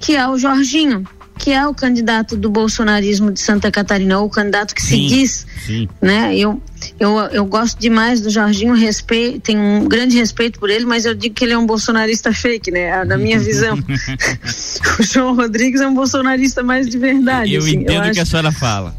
que 0.00 0.16
é 0.16 0.26
o 0.26 0.36
Jorginho, 0.36 1.06
que 1.38 1.52
é 1.52 1.64
o 1.64 1.72
candidato 1.72 2.36
do 2.36 2.50
bolsonarismo 2.50 3.30
de 3.30 3.38
Santa 3.38 3.70
Catarina, 3.70 4.18
ou 4.18 4.26
o 4.26 4.28
candidato 4.28 4.74
que 4.74 4.82
Sim, 4.82 5.08
se 5.08 5.14
diz 5.14 5.46
sim. 5.64 5.88
né? 6.02 6.36
Eu, 6.36 6.60
eu, 6.98 7.16
eu 7.30 7.46
gosto 7.46 7.78
demais 7.78 8.20
do 8.20 8.30
Jorginho, 8.30 8.74
respeito, 8.74 9.42
tenho 9.42 9.60
um 9.60 9.86
grande 9.86 10.16
respeito 10.16 10.58
por 10.58 10.70
ele, 10.70 10.86
mas 10.86 11.04
eu 11.04 11.14
digo 11.14 11.36
que 11.36 11.44
ele 11.44 11.52
é 11.52 11.58
um 11.58 11.66
bolsonarista 11.66 12.32
fake, 12.32 12.72
né? 12.72 13.04
Na 13.04 13.16
minha 13.16 13.38
visão. 13.38 13.78
o 14.98 15.02
João 15.04 15.36
Rodrigues 15.36 15.80
é 15.80 15.86
um 15.86 15.94
bolsonarista 15.94 16.64
mais 16.64 16.88
de 16.88 16.98
verdade. 16.98 17.54
Eu 17.54 17.62
assim, 17.62 17.76
entendo 17.76 17.98
o 18.00 18.02
que 18.02 18.08
acho. 18.10 18.22
a 18.22 18.26
senhora 18.26 18.50
fala. 18.50 18.92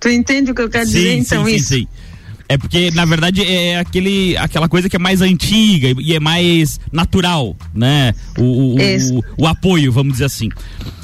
Tu 0.00 0.08
entende 0.08 0.50
o 0.52 0.54
que 0.54 0.62
eu 0.62 0.70
quero 0.70 0.86
dizer? 0.86 1.10
Sim, 1.12 1.18
Então, 1.18 1.44
sim, 1.44 1.54
isso. 1.56 1.68
sim, 1.68 1.80
sim. 1.80 1.88
É 2.48 2.56
porque, 2.56 2.90
na 2.92 3.04
verdade, 3.04 3.42
é 3.44 3.78
aquele, 3.78 4.36
aquela 4.38 4.68
coisa 4.68 4.88
que 4.88 4.96
é 4.96 4.98
mais 4.98 5.20
antiga 5.20 5.94
e 6.00 6.14
é 6.14 6.20
mais 6.20 6.80
natural, 6.90 7.54
né? 7.74 8.14
O, 8.38 8.42
o, 8.42 8.76
o, 9.18 9.24
o 9.36 9.46
apoio, 9.46 9.92
vamos 9.92 10.14
dizer 10.14 10.24
assim. 10.24 10.48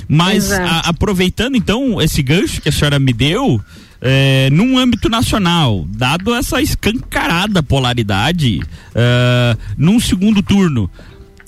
Mas, 0.08 0.50
a- 0.64 0.80
aproveitando, 0.88 1.54
então, 1.56 2.00
esse 2.00 2.22
gancho 2.22 2.60
que 2.62 2.68
a 2.70 2.72
senhora 2.72 2.98
me 2.98 3.12
deu, 3.12 3.60
é, 4.00 4.48
num 4.50 4.78
âmbito 4.78 5.08
nacional, 5.10 5.84
dado 5.88 6.34
essa 6.34 6.62
escancarada 6.62 7.62
polaridade, 7.62 8.60
é, 8.94 9.56
num 9.76 10.00
segundo 10.00 10.42
turno, 10.42 10.90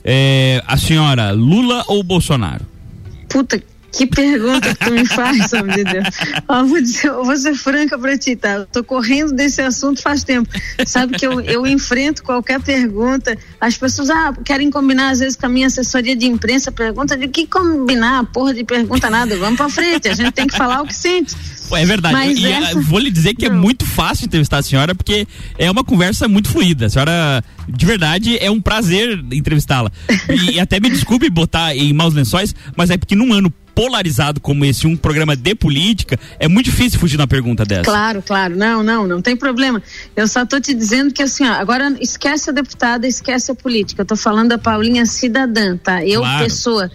É, 0.08 0.62
a 0.68 0.76
senhora, 0.76 1.32
Lula 1.32 1.82
ou 1.88 2.00
Bolsonaro? 2.02 2.64
Puta, 3.28 3.60
que 3.96 4.06
pergunta 4.06 4.74
que 4.74 4.84
tu 4.84 4.92
me 4.92 5.06
faz, 5.06 5.48
de 5.48 5.84
Deus. 5.84 6.06
Ó, 6.46 6.64
vou, 6.64 6.80
dizer, 6.80 7.08
eu 7.08 7.24
vou 7.24 7.36
ser 7.36 7.54
franca 7.54 7.98
pra 7.98 8.18
ti, 8.18 8.36
tá? 8.36 8.50
Eu 8.50 8.66
tô 8.66 8.84
correndo 8.84 9.32
desse 9.32 9.62
assunto 9.62 10.02
faz 10.02 10.22
tempo. 10.22 10.50
Sabe 10.86 11.16
que 11.18 11.26
eu, 11.26 11.40
eu 11.40 11.66
enfrento 11.66 12.22
qualquer 12.22 12.60
pergunta. 12.60 13.38
As 13.58 13.76
pessoas 13.78 14.10
ah, 14.10 14.34
querem 14.44 14.70
combinar, 14.70 15.10
às 15.10 15.20
vezes, 15.20 15.34
com 15.34 15.46
a 15.46 15.48
minha 15.48 15.66
assessoria 15.66 16.14
de 16.14 16.26
imprensa, 16.26 16.70
pergunta 16.70 17.16
de 17.16 17.26
que 17.26 17.46
combinar, 17.46 18.26
porra 18.26 18.52
de 18.52 18.64
pergunta 18.64 19.08
nada. 19.08 19.34
Vamos 19.38 19.56
pra 19.56 19.70
frente, 19.70 20.08
a 20.08 20.14
gente 20.14 20.32
tem 20.32 20.46
que 20.46 20.56
falar 20.56 20.82
o 20.82 20.86
que 20.86 20.94
sente. 20.94 21.34
É 21.72 21.84
verdade. 21.84 22.14
Mas 22.14 22.38
e 22.38 22.46
essa- 22.46 22.78
ah, 22.78 22.82
vou 22.82 22.98
lhe 22.98 23.10
dizer 23.10 23.34
que 23.34 23.46
é 23.46 23.48
Não. 23.50 23.56
muito 23.58 23.84
fácil 23.86 24.26
entrevistar 24.26 24.58
a 24.58 24.62
senhora, 24.62 24.94
porque 24.94 25.26
é 25.58 25.70
uma 25.70 25.82
conversa 25.84 26.28
muito 26.28 26.48
fluida. 26.48 26.86
A 26.86 26.90
senhora, 26.90 27.44
de 27.68 27.86
verdade, 27.86 28.36
é 28.38 28.50
um 28.50 28.60
prazer 28.60 29.18
entrevistá-la. 29.32 29.90
E, 30.52 30.60
até 30.60 30.78
me 30.80 30.90
desculpe 30.90 31.28
botar 31.30 31.74
em 31.76 31.92
maus 31.92 32.14
lençóis, 32.14 32.54
mas 32.76 32.90
é 32.90 32.96
porque 32.96 33.14
num 33.14 33.32
ano 33.32 33.52
polarizado 33.74 34.40
como 34.40 34.64
esse, 34.64 34.86
um 34.86 34.96
programa 34.96 35.36
de 35.36 35.54
política, 35.54 36.18
é 36.40 36.48
muito 36.48 36.64
difícil 36.64 36.98
fugir 36.98 37.18
uma 37.20 37.26
pergunta 37.26 37.62
dessa. 37.62 37.82
Claro, 37.82 38.22
claro. 38.22 38.56
Não, 38.56 38.82
não, 38.82 39.06
não 39.06 39.20
tem 39.20 39.36
problema. 39.36 39.82
Eu 40.16 40.26
só 40.26 40.46
tô 40.46 40.58
te 40.58 40.72
dizendo 40.72 41.12
que 41.12 41.22
assim, 41.22 41.44
ó, 41.46 41.52
agora 41.52 41.94
esquece 42.00 42.48
a 42.48 42.52
deputada, 42.54 43.06
esquece 43.06 43.50
a 43.50 43.54
política. 43.54 44.00
Eu 44.00 44.06
tô 44.06 44.16
falando 44.16 44.48
da 44.48 44.56
Paulinha 44.58 45.04
cidadã, 45.04 45.76
tá? 45.76 46.02
Eu, 46.02 46.20
Claro. 46.22 46.44
pessoa. 46.44 46.90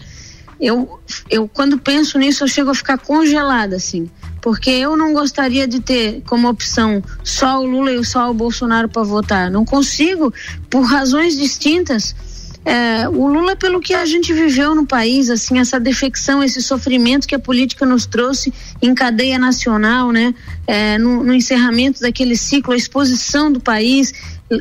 Eu, 0.61 0.99
eu, 1.27 1.47
quando 1.47 1.79
penso 1.79 2.19
nisso, 2.19 2.43
eu 2.43 2.47
chego 2.47 2.69
a 2.69 2.75
ficar 2.75 2.99
congelada, 2.99 3.75
assim. 3.75 4.07
Porque 4.39 4.69
eu 4.69 4.95
não 4.95 5.11
gostaria 5.11 5.67
de 5.67 5.79
ter 5.79 6.21
como 6.27 6.47
opção 6.47 7.03
só 7.23 7.59
o 7.59 7.65
Lula 7.65 7.91
e 7.91 8.05
só 8.05 8.29
o 8.29 8.33
Bolsonaro 8.33 8.87
para 8.87 9.01
votar. 9.01 9.49
Não 9.49 9.65
consigo, 9.65 10.31
por 10.69 10.81
razões 10.81 11.35
distintas. 11.35 12.15
É, 12.63 13.09
o 13.09 13.27
Lula, 13.27 13.55
pelo 13.55 13.79
que 13.79 13.93
a 13.93 14.05
gente 14.05 14.31
viveu 14.33 14.75
no 14.75 14.85
país, 14.85 15.31
assim, 15.31 15.57
essa 15.57 15.79
defecção, 15.79 16.43
esse 16.43 16.61
sofrimento 16.61 17.27
que 17.27 17.33
a 17.33 17.39
política 17.39 17.83
nos 17.85 18.05
trouxe 18.05 18.53
em 18.79 18.93
cadeia 18.93 19.39
nacional, 19.39 20.11
né? 20.11 20.33
É, 20.67 20.97
no, 20.99 21.23
no 21.23 21.33
encerramento 21.33 22.01
daquele 22.01 22.35
ciclo, 22.35 22.73
a 22.73 22.77
exposição 22.77 23.51
do 23.51 23.59
país 23.59 24.13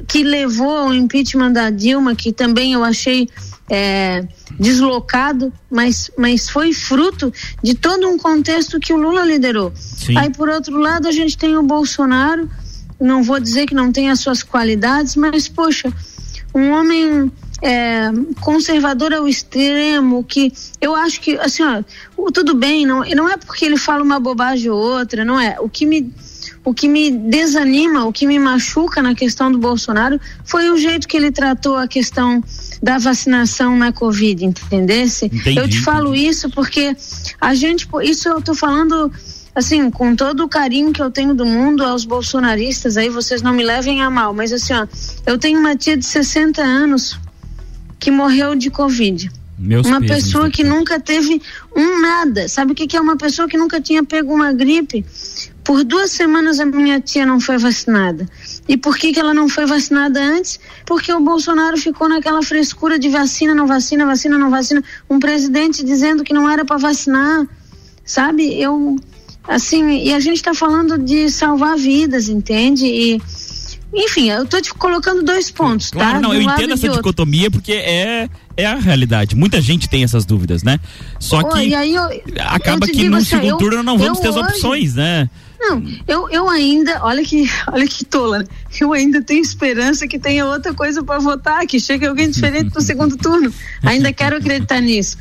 que 0.06 0.22
levou 0.22 0.76
ao 0.76 0.94
impeachment 0.94 1.52
da 1.52 1.68
Dilma, 1.68 2.14
que 2.14 2.32
também 2.32 2.72
eu 2.72 2.84
achei 2.84 3.28
é, 3.70 4.26
deslocado, 4.59 5.52
mas, 5.70 6.11
mas 6.18 6.50
foi 6.50 6.72
fruto 6.72 7.33
de 7.62 7.74
todo 7.74 8.09
um 8.09 8.18
contexto 8.18 8.80
que 8.80 8.92
o 8.92 8.96
Lula 8.96 9.24
liderou. 9.24 9.72
Sim. 9.76 10.18
Aí, 10.18 10.28
por 10.28 10.48
outro 10.48 10.76
lado, 10.76 11.06
a 11.06 11.12
gente 11.12 11.38
tem 11.38 11.56
o 11.56 11.62
Bolsonaro, 11.62 12.50
não 13.00 13.22
vou 13.22 13.38
dizer 13.38 13.66
que 13.66 13.74
não 13.74 13.92
tem 13.92 14.11
as 14.11 14.18
suas 14.18 14.42
qualidades, 14.42 15.14
mas, 15.14 15.46
poxa, 15.46 15.90
um 16.52 16.72
homem 16.72 17.30
é, 17.62 18.11
conservador 18.40 19.14
ao 19.14 19.28
extremo, 19.28 20.24
que 20.24 20.52
eu 20.80 20.96
acho 20.96 21.20
que, 21.20 21.38
assim, 21.38 21.62
ó, 21.62 21.83
tudo 22.33 22.54
bem, 22.54 22.85
não, 22.85 23.04
não 23.04 23.28
é 23.28 23.37
porque 23.37 23.64
ele 23.64 23.76
fala 23.76 24.02
uma 24.02 24.18
bobagem 24.18 24.68
ou 24.68 24.78
outra, 24.78 25.24
não 25.24 25.38
é. 25.38 25.56
O 25.61 25.68
que 25.68 25.87
me. 25.87 26.12
O 26.62 26.74
que 26.74 26.88
me 26.88 27.11
desanima, 27.11 28.04
o 28.04 28.12
que 28.12 28.26
me 28.26 28.38
machuca 28.38 29.00
na 29.00 29.14
questão 29.14 29.50
do 29.50 29.56
Bolsonaro 29.56 30.20
foi 30.44 30.68
o 30.68 30.76
jeito 30.76 31.09
que 31.09 31.16
ele 31.16 31.33
tratou 31.33 31.74
a 31.74 31.88
questão 31.88 32.44
da 32.82 32.98
vacinação 32.98 33.76
na 33.76 33.92
Covid, 33.92 34.44
entendesse? 34.44 35.26
Entendi, 35.26 35.58
Eu 35.58 35.68
te 35.68 35.80
falo 35.80 36.14
isso 36.14 36.48
porque 36.50 36.96
a 37.40 37.54
gente, 37.54 37.86
isso 38.02 38.28
eu 38.28 38.40
tô 38.40 38.54
falando 38.54 39.12
assim, 39.54 39.90
com 39.90 40.14
todo 40.14 40.44
o 40.44 40.48
carinho 40.48 40.92
que 40.92 41.02
eu 41.02 41.10
tenho 41.10 41.34
do 41.34 41.44
mundo 41.44 41.84
aos 41.84 42.04
bolsonaristas, 42.04 42.96
aí 42.96 43.08
vocês 43.08 43.42
não 43.42 43.52
me 43.52 43.62
levem 43.62 44.02
a 44.02 44.08
mal, 44.08 44.32
mas 44.32 44.52
assim, 44.52 44.72
ó, 44.72 44.86
eu 45.26 45.36
tenho 45.36 45.58
uma 45.58 45.76
tia 45.76 45.96
de 45.96 46.06
60 46.06 46.62
anos 46.62 47.18
que 47.98 48.10
morreu 48.10 48.54
de 48.54 48.70
Covid. 48.70 49.30
Meus 49.58 49.86
uma 49.86 50.00
pêsames, 50.00 50.24
pessoa 50.24 50.50
que 50.50 50.64
nunca 50.64 50.98
teve 50.98 51.42
um 51.76 52.00
nada. 52.00 52.48
Sabe 52.48 52.72
o 52.72 52.74
que, 52.74 52.86
que 52.86 52.96
é 52.96 53.00
uma 53.00 53.16
pessoa 53.16 53.46
que 53.46 53.58
nunca 53.58 53.78
tinha 53.78 54.02
pego 54.02 54.32
uma 54.32 54.54
gripe? 54.54 55.04
Por 55.62 55.84
duas 55.84 56.10
semanas 56.10 56.58
a 56.58 56.64
minha 56.64 56.98
tia 56.98 57.26
não 57.26 57.38
foi 57.38 57.58
vacinada. 57.58 58.26
E 58.70 58.76
por 58.76 58.96
que, 58.96 59.12
que 59.12 59.18
ela 59.18 59.35
não 59.35 59.48
foi 59.48 59.66
vacinada 59.66 60.22
antes? 60.22 60.61
Porque 60.87 61.12
o 61.12 61.18
Bolsonaro 61.20 61.76
ficou 61.76 62.09
naquela 62.09 62.40
frescura 62.40 63.00
de 63.00 63.09
vacina, 63.09 63.52
não 63.52 63.66
vacina, 63.66 64.06
vacina, 64.06 64.38
não 64.38 64.48
vacina. 64.48 64.80
Um 65.11 65.18
presidente 65.18 65.85
dizendo 65.85 66.22
que 66.22 66.33
não 66.33 66.48
era 66.48 66.64
para 66.64 66.76
vacinar. 66.76 67.46
Sabe? 68.04 68.61
Eu. 68.61 68.94
Assim, 69.48 69.88
e 70.04 70.14
a 70.14 70.20
gente 70.20 70.37
está 70.37 70.54
falando 70.54 70.96
de 70.98 71.28
salvar 71.30 71.76
vidas, 71.76 72.28
entende? 72.28 72.87
E. 72.87 73.20
Enfim, 73.92 74.30
eu 74.30 74.46
tô 74.46 74.61
te 74.61 74.72
colocando 74.72 75.20
dois 75.24 75.50
pontos, 75.50 75.90
Claro, 75.90 76.12
tá? 76.14 76.20
não, 76.20 76.33
eu 76.33 76.40
entendo 76.40 76.74
essa 76.74 76.83
de 76.83 76.87
outro. 76.90 77.02
dicotomia 77.02 77.50
porque 77.50 77.72
é, 77.72 78.28
é 78.56 78.64
a 78.66 78.76
realidade. 78.76 79.35
Muita 79.35 79.61
gente 79.61 79.88
tem 79.88 80.04
essas 80.04 80.24
dúvidas, 80.24 80.62
né? 80.62 80.78
Só 81.18 81.40
Ô, 81.40 81.48
que 81.48 81.74
aí 81.74 81.92
eu- 81.96 82.04
acaba 82.46 82.87
eu 82.87 82.92
que 82.92 83.09
no 83.09 83.16
assim, 83.16 83.26
segundo 83.30 83.48
eu- 83.48 83.56
turno 83.56 83.83
não 83.83 83.98
vamos 83.98 84.20
ter 84.20 84.28
as 84.28 84.37
hoje- 84.37 84.46
opções, 84.48 84.94
né? 84.94 85.28
Não, 85.61 85.83
eu, 86.09 86.27
eu 86.31 86.49
ainda, 86.49 87.05
olha 87.05 87.23
que, 87.23 87.44
olha 87.70 87.87
que 87.87 88.03
tola, 88.03 88.38
né? 88.38 88.44
eu 88.81 88.94
ainda 88.94 89.20
tenho 89.20 89.42
esperança 89.42 90.09
que 90.09 90.18
tenha 90.18 90.46
outra 90.46 90.73
coisa 90.73 91.03
para 91.05 91.18
votar, 91.18 91.66
que 91.66 91.79
chegue 91.79 92.07
alguém 92.07 92.31
diferente 92.31 92.75
no 92.75 92.81
segundo 92.81 93.14
turno. 93.18 93.53
Ainda 93.83 94.11
quero 94.11 94.37
acreditar 94.37 94.81
nisso. 94.81 95.18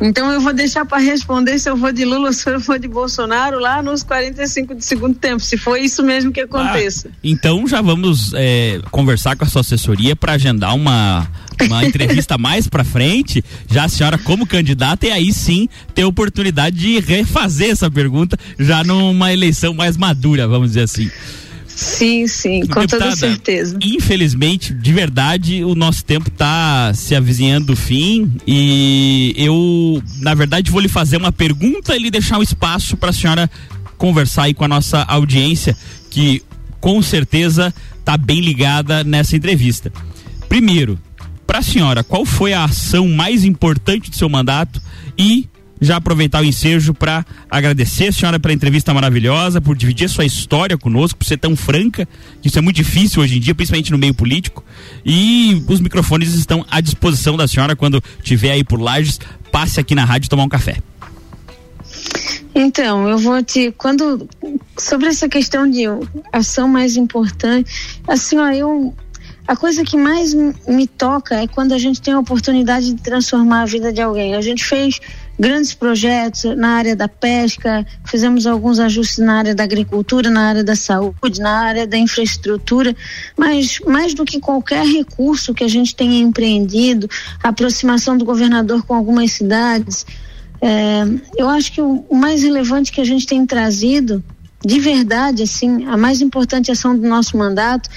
Então 0.00 0.30
eu 0.30 0.40
vou 0.40 0.52
deixar 0.52 0.84
para 0.84 0.98
responder 0.98 1.58
se 1.58 1.68
eu 1.68 1.76
vou 1.76 1.92
de 1.92 2.04
Lula 2.04 2.28
ou 2.28 2.32
se 2.32 2.48
eu 2.48 2.60
vou 2.60 2.78
de 2.78 2.88
Bolsonaro 2.88 3.58
lá 3.58 3.82
nos 3.82 4.02
45 4.02 4.74
do 4.74 4.82
segundo 4.82 5.14
tempo, 5.14 5.40
se 5.40 5.56
for 5.56 5.76
isso 5.76 6.02
mesmo 6.02 6.32
que 6.32 6.40
aconteça. 6.40 7.08
Ah, 7.10 7.16
então 7.24 7.66
já 7.66 7.80
vamos 7.80 8.32
é, 8.34 8.80
conversar 8.90 9.36
com 9.36 9.44
a 9.44 9.48
sua 9.48 9.62
assessoria 9.62 10.14
para 10.14 10.32
agendar 10.32 10.74
uma, 10.74 11.26
uma 11.62 11.84
entrevista 11.86 12.36
mais 12.36 12.68
para 12.68 12.84
frente, 12.84 13.42
já 13.70 13.84
a 13.84 13.88
senhora 13.88 14.18
como 14.18 14.46
candidata 14.46 15.06
e 15.06 15.10
aí 15.10 15.32
sim 15.32 15.68
ter 15.94 16.04
oportunidade 16.04 16.76
de 16.76 17.00
refazer 17.00 17.70
essa 17.70 17.90
pergunta 17.90 18.38
já 18.58 18.84
numa 18.84 19.32
eleição 19.32 19.72
mais 19.72 19.96
madura, 19.96 20.46
vamos 20.46 20.68
dizer 20.68 20.82
assim. 20.82 21.10
Sim, 21.76 22.26
sim, 22.26 22.60
com 22.62 22.86
toda 22.86 22.86
Deputada, 22.86 23.16
certeza. 23.16 23.78
Infelizmente, 23.82 24.72
de 24.72 24.92
verdade, 24.94 25.62
o 25.62 25.74
nosso 25.74 26.02
tempo 26.02 26.28
está 26.28 26.90
se 26.94 27.14
avizinhando 27.14 27.66
do 27.66 27.76
fim 27.76 28.32
e 28.46 29.34
eu, 29.36 30.02
na 30.20 30.32
verdade, 30.32 30.70
vou 30.70 30.80
lhe 30.80 30.88
fazer 30.88 31.18
uma 31.18 31.30
pergunta 31.30 31.94
e 31.94 31.98
lhe 31.98 32.10
deixar 32.10 32.38
um 32.38 32.42
espaço 32.42 32.96
para 32.96 33.10
a 33.10 33.12
senhora 33.12 33.50
conversar 33.98 34.44
aí 34.44 34.54
com 34.54 34.64
a 34.64 34.68
nossa 34.68 35.02
audiência, 35.02 35.76
que 36.08 36.42
com 36.80 37.02
certeza 37.02 37.74
está 37.98 38.16
bem 38.16 38.40
ligada 38.40 39.04
nessa 39.04 39.36
entrevista. 39.36 39.92
Primeiro, 40.48 40.98
para 41.46 41.58
a 41.58 41.62
senhora, 41.62 42.02
qual 42.02 42.24
foi 42.24 42.54
a 42.54 42.64
ação 42.64 43.06
mais 43.06 43.44
importante 43.44 44.10
do 44.10 44.16
seu 44.16 44.30
mandato 44.30 44.80
e 45.18 45.46
já 45.80 45.96
aproveitar 45.96 46.42
o 46.42 46.44
ensejo 46.44 46.94
para 46.94 47.24
agradecer 47.50 48.08
a 48.08 48.12
senhora 48.12 48.40
pela 48.40 48.54
entrevista 48.54 48.92
maravilhosa, 48.94 49.60
por 49.60 49.76
dividir 49.76 50.08
sua 50.08 50.24
história 50.24 50.76
conosco, 50.78 51.18
por 51.18 51.24
ser 51.24 51.38
tão 51.38 51.54
franca, 51.54 52.08
que 52.40 52.48
isso 52.48 52.58
é 52.58 52.62
muito 52.62 52.76
difícil 52.76 53.22
hoje 53.22 53.36
em 53.36 53.40
dia, 53.40 53.54
principalmente 53.54 53.92
no 53.92 53.98
meio 53.98 54.14
político. 54.14 54.64
E 55.04 55.62
os 55.68 55.80
microfones 55.80 56.34
estão 56.34 56.64
à 56.70 56.80
disposição 56.80 57.36
da 57.36 57.46
senhora 57.46 57.76
quando 57.76 58.02
tiver 58.22 58.52
aí 58.52 58.64
por 58.64 58.80
Lages, 58.80 59.20
passe 59.52 59.78
aqui 59.80 59.94
na 59.94 60.04
rádio 60.04 60.30
tomar 60.30 60.44
um 60.44 60.48
café. 60.48 60.78
Então, 62.54 63.06
eu 63.06 63.18
vou 63.18 63.42
te. 63.42 63.70
Quando. 63.72 64.26
Sobre 64.78 65.08
essa 65.08 65.28
questão 65.28 65.70
de 65.70 65.84
ação 66.32 66.66
mais 66.66 66.96
importante, 66.96 68.00
assim, 68.08 68.38
ó, 68.38 68.50
eu. 68.50 68.94
A 69.46 69.54
coisa 69.54 69.84
que 69.84 69.96
mais 69.96 70.34
me 70.34 70.88
toca 70.88 71.36
é 71.36 71.46
quando 71.46 71.72
a 71.72 71.78
gente 71.78 72.00
tem 72.00 72.12
a 72.12 72.18
oportunidade 72.18 72.92
de 72.92 73.00
transformar 73.00 73.62
a 73.62 73.66
vida 73.66 73.92
de 73.92 74.00
alguém. 74.00 74.34
A 74.34 74.40
gente 74.40 74.64
fez 74.64 74.98
grandes 75.38 75.74
projetos 75.74 76.44
na 76.56 76.70
área 76.70 76.96
da 76.96 77.08
pesca, 77.08 77.86
fizemos 78.04 78.46
alguns 78.46 78.78
ajustes 78.78 79.18
na 79.18 79.38
área 79.38 79.54
da 79.54 79.64
agricultura, 79.64 80.30
na 80.30 80.48
área 80.48 80.64
da 80.64 80.74
saúde, 80.74 81.40
na 81.40 81.58
área 81.60 81.86
da 81.86 81.96
infraestrutura, 81.96 82.96
mas 83.36 83.78
mais 83.86 84.14
do 84.14 84.24
que 84.24 84.40
qualquer 84.40 84.86
recurso 84.86 85.52
que 85.52 85.64
a 85.64 85.68
gente 85.68 85.94
tenha 85.94 86.18
empreendido, 86.18 87.08
a 87.42 87.48
aproximação 87.50 88.16
do 88.16 88.24
governador 88.24 88.84
com 88.84 88.94
algumas 88.94 89.32
cidades, 89.32 90.06
é, 90.60 91.04
eu 91.36 91.48
acho 91.48 91.72
que 91.72 91.82
o, 91.82 92.04
o 92.08 92.16
mais 92.16 92.42
relevante 92.42 92.90
que 92.90 93.00
a 93.00 93.04
gente 93.04 93.26
tem 93.26 93.44
trazido, 93.44 94.24
de 94.64 94.80
verdade, 94.80 95.42
assim, 95.42 95.84
a 95.84 95.96
mais 95.96 96.22
importante 96.22 96.70
ação 96.72 96.96
do 96.96 97.06
nosso 97.06 97.36
mandato 97.36 97.90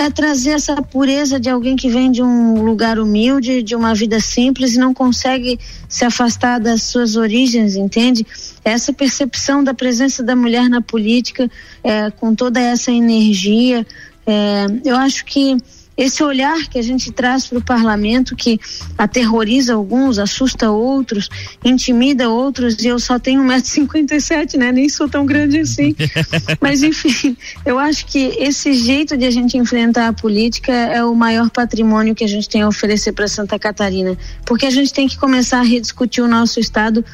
é 0.00 0.10
trazer 0.10 0.50
essa 0.50 0.80
pureza 0.80 1.38
de 1.38 1.50
alguém 1.50 1.76
que 1.76 1.88
vem 1.88 2.10
de 2.10 2.22
um 2.22 2.62
lugar 2.62 2.98
humilde, 2.98 3.62
de 3.62 3.76
uma 3.76 3.94
vida 3.94 4.18
simples 4.18 4.74
e 4.74 4.78
não 4.78 4.94
consegue 4.94 5.58
se 5.88 6.04
afastar 6.04 6.58
das 6.58 6.84
suas 6.84 7.16
origens, 7.16 7.76
entende? 7.76 8.26
Essa 8.64 8.92
percepção 8.92 9.62
da 9.62 9.74
presença 9.74 10.22
da 10.22 10.34
mulher 10.34 10.68
na 10.68 10.80
política, 10.80 11.50
é, 11.84 12.10
com 12.10 12.34
toda 12.34 12.58
essa 12.58 12.90
energia, 12.90 13.86
é, 14.26 14.66
eu 14.84 14.96
acho 14.96 15.24
que 15.24 15.56
esse 16.00 16.22
olhar 16.22 16.66
que 16.66 16.78
a 16.78 16.82
gente 16.82 17.12
traz 17.12 17.46
para 17.46 17.58
o 17.58 17.62
parlamento 17.62 18.34
que 18.34 18.58
aterroriza 18.96 19.74
alguns, 19.74 20.18
assusta 20.18 20.70
outros, 20.70 21.28
intimida 21.62 22.30
outros, 22.30 22.82
e 22.82 22.86
eu 22.86 22.98
só 22.98 23.18
tenho 23.18 23.42
1,57m, 23.42 24.56
né? 24.56 24.72
Nem 24.72 24.88
sou 24.88 25.10
tão 25.10 25.26
grande 25.26 25.58
assim. 25.58 25.94
Mas 26.58 26.82
enfim, 26.82 27.36
eu 27.66 27.78
acho 27.78 28.06
que 28.06 28.34
esse 28.38 28.72
jeito 28.72 29.14
de 29.14 29.26
a 29.26 29.30
gente 29.30 29.58
enfrentar 29.58 30.08
a 30.08 30.12
política 30.14 30.72
é 30.72 31.04
o 31.04 31.14
maior 31.14 31.50
patrimônio 31.50 32.14
que 32.14 32.24
a 32.24 32.28
gente 32.28 32.48
tem 32.48 32.62
a 32.62 32.68
oferecer 32.68 33.12
para 33.12 33.28
Santa 33.28 33.58
Catarina, 33.58 34.16
porque 34.46 34.64
a 34.64 34.70
gente 34.70 34.94
tem 34.94 35.06
que 35.06 35.18
começar 35.18 35.60
a 35.60 35.64
rediscutir 35.64 36.24
o 36.24 36.28
nosso 36.28 36.58
estado 36.58 37.04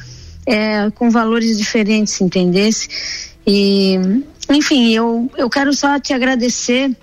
é, 0.46 0.88
com 0.92 1.10
valores 1.10 1.58
diferentes, 1.58 2.20
entendesse? 2.20 2.88
E 3.44 3.98
enfim, 4.48 4.92
eu, 4.92 5.28
eu 5.36 5.50
quero 5.50 5.74
só 5.74 5.98
te 5.98 6.12
agradecer 6.12 6.96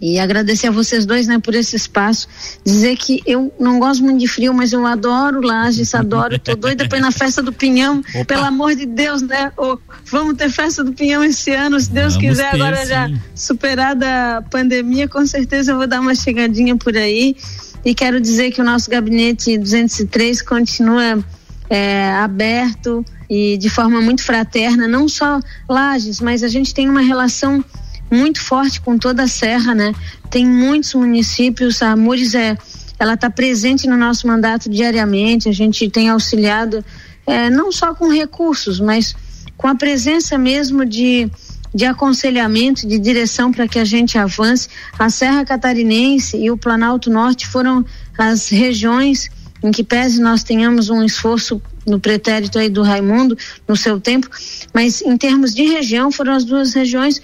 e 0.00 0.18
agradecer 0.18 0.68
a 0.68 0.70
vocês 0.70 1.04
dois, 1.04 1.26
né, 1.26 1.38
por 1.38 1.54
esse 1.54 1.76
espaço. 1.76 2.26
Dizer 2.64 2.96
que 2.96 3.22
eu 3.26 3.52
não 3.60 3.78
gosto 3.78 4.02
muito 4.02 4.18
de 4.18 4.26
frio, 4.26 4.54
mas 4.54 4.72
eu 4.72 4.86
adoro 4.86 5.40
Lages, 5.42 5.94
adoro, 5.94 6.38
tô 6.38 6.56
doida 6.56 6.88
pra 6.88 6.98
ir 6.98 7.02
na 7.02 7.12
festa 7.12 7.42
do 7.42 7.52
Pinhão, 7.52 8.02
Opa. 8.14 8.24
pelo 8.24 8.44
amor 8.44 8.74
de 8.74 8.86
Deus, 8.86 9.20
né? 9.20 9.52
Oh, 9.56 9.76
vamos 10.06 10.36
ter 10.36 10.48
festa 10.48 10.82
do 10.82 10.92
Pinhão 10.92 11.22
esse 11.22 11.52
ano, 11.52 11.78
se 11.78 11.90
Deus 11.90 12.14
vamos 12.14 12.28
quiser, 12.28 12.50
ter, 12.50 12.56
agora 12.56 12.76
sim. 12.76 12.86
já 12.86 13.10
superada 13.34 14.38
a 14.38 14.42
pandemia, 14.42 15.06
com 15.06 15.26
certeza 15.26 15.72
eu 15.72 15.76
vou 15.76 15.86
dar 15.86 16.00
uma 16.00 16.14
chegadinha 16.14 16.76
por 16.76 16.96
aí. 16.96 17.36
E 17.84 17.94
quero 17.94 18.20
dizer 18.20 18.50
que 18.50 18.60
o 18.60 18.64
nosso 18.64 18.90
gabinete 18.90 19.56
203 19.56 20.42
continua 20.42 21.22
é, 21.68 22.10
aberto 22.12 23.04
e 23.28 23.56
de 23.56 23.70
forma 23.70 24.00
muito 24.00 24.24
fraterna, 24.24 24.88
não 24.88 25.08
só 25.08 25.40
Lages, 25.68 26.20
mas 26.20 26.42
a 26.42 26.48
gente 26.48 26.74
tem 26.74 26.90
uma 26.90 27.00
relação 27.00 27.64
muito 28.10 28.40
forte 28.40 28.80
com 28.80 28.98
toda 28.98 29.24
a 29.24 29.28
Serra, 29.28 29.74
né? 29.74 29.94
Tem 30.30 30.44
muitos 30.44 30.94
municípios, 30.94 31.82
a 31.82 31.94
Mures 31.96 32.34
é, 32.34 32.56
ela 32.98 33.14
está 33.14 33.30
presente 33.30 33.86
no 33.88 33.96
nosso 33.96 34.26
mandato 34.26 34.68
diariamente, 34.68 35.48
a 35.48 35.52
gente 35.52 35.88
tem 35.88 36.08
auxiliado 36.08 36.84
é, 37.26 37.48
não 37.48 37.70
só 37.70 37.94
com 37.94 38.12
recursos, 38.12 38.80
mas 38.80 39.14
com 39.56 39.68
a 39.68 39.74
presença 39.74 40.36
mesmo 40.36 40.84
de, 40.84 41.30
de 41.74 41.84
aconselhamento, 41.84 42.86
de 42.86 42.98
direção 42.98 43.52
para 43.52 43.68
que 43.68 43.78
a 43.78 43.84
gente 43.84 44.18
avance. 44.18 44.68
A 44.98 45.08
Serra 45.08 45.44
Catarinense 45.44 46.36
e 46.36 46.50
o 46.50 46.56
Planalto 46.56 47.10
Norte 47.10 47.46
foram 47.46 47.84
as 48.18 48.48
regiões 48.48 49.30
em 49.62 49.70
que 49.70 49.84
pese 49.84 50.20
nós 50.20 50.42
tenhamos 50.42 50.88
um 50.88 51.04
esforço 51.04 51.60
no 51.86 52.00
pretérito 52.00 52.58
aí 52.58 52.68
do 52.68 52.82
Raimundo, 52.82 53.36
no 53.68 53.76
seu 53.76 54.00
tempo, 54.00 54.28
mas 54.72 55.02
em 55.02 55.16
termos 55.16 55.54
de 55.54 55.64
região, 55.64 56.10
foram 56.10 56.32
as 56.32 56.44
duas 56.44 56.74
regiões 56.74 57.20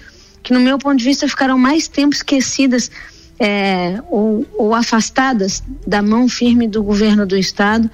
que, 0.47 0.53
no 0.53 0.61
meu 0.61 0.77
ponto 0.77 0.95
de 0.95 1.03
vista, 1.03 1.27
ficaram 1.27 1.57
mais 1.57 1.89
tempo 1.89 2.15
esquecidas 2.15 2.89
é, 3.37 4.01
ou, 4.09 4.47
ou 4.57 4.73
afastadas 4.73 5.61
da 5.85 6.01
mão 6.01 6.29
firme 6.29 6.69
do 6.69 6.81
governo 6.81 7.25
do 7.25 7.35
Estado. 7.35 7.91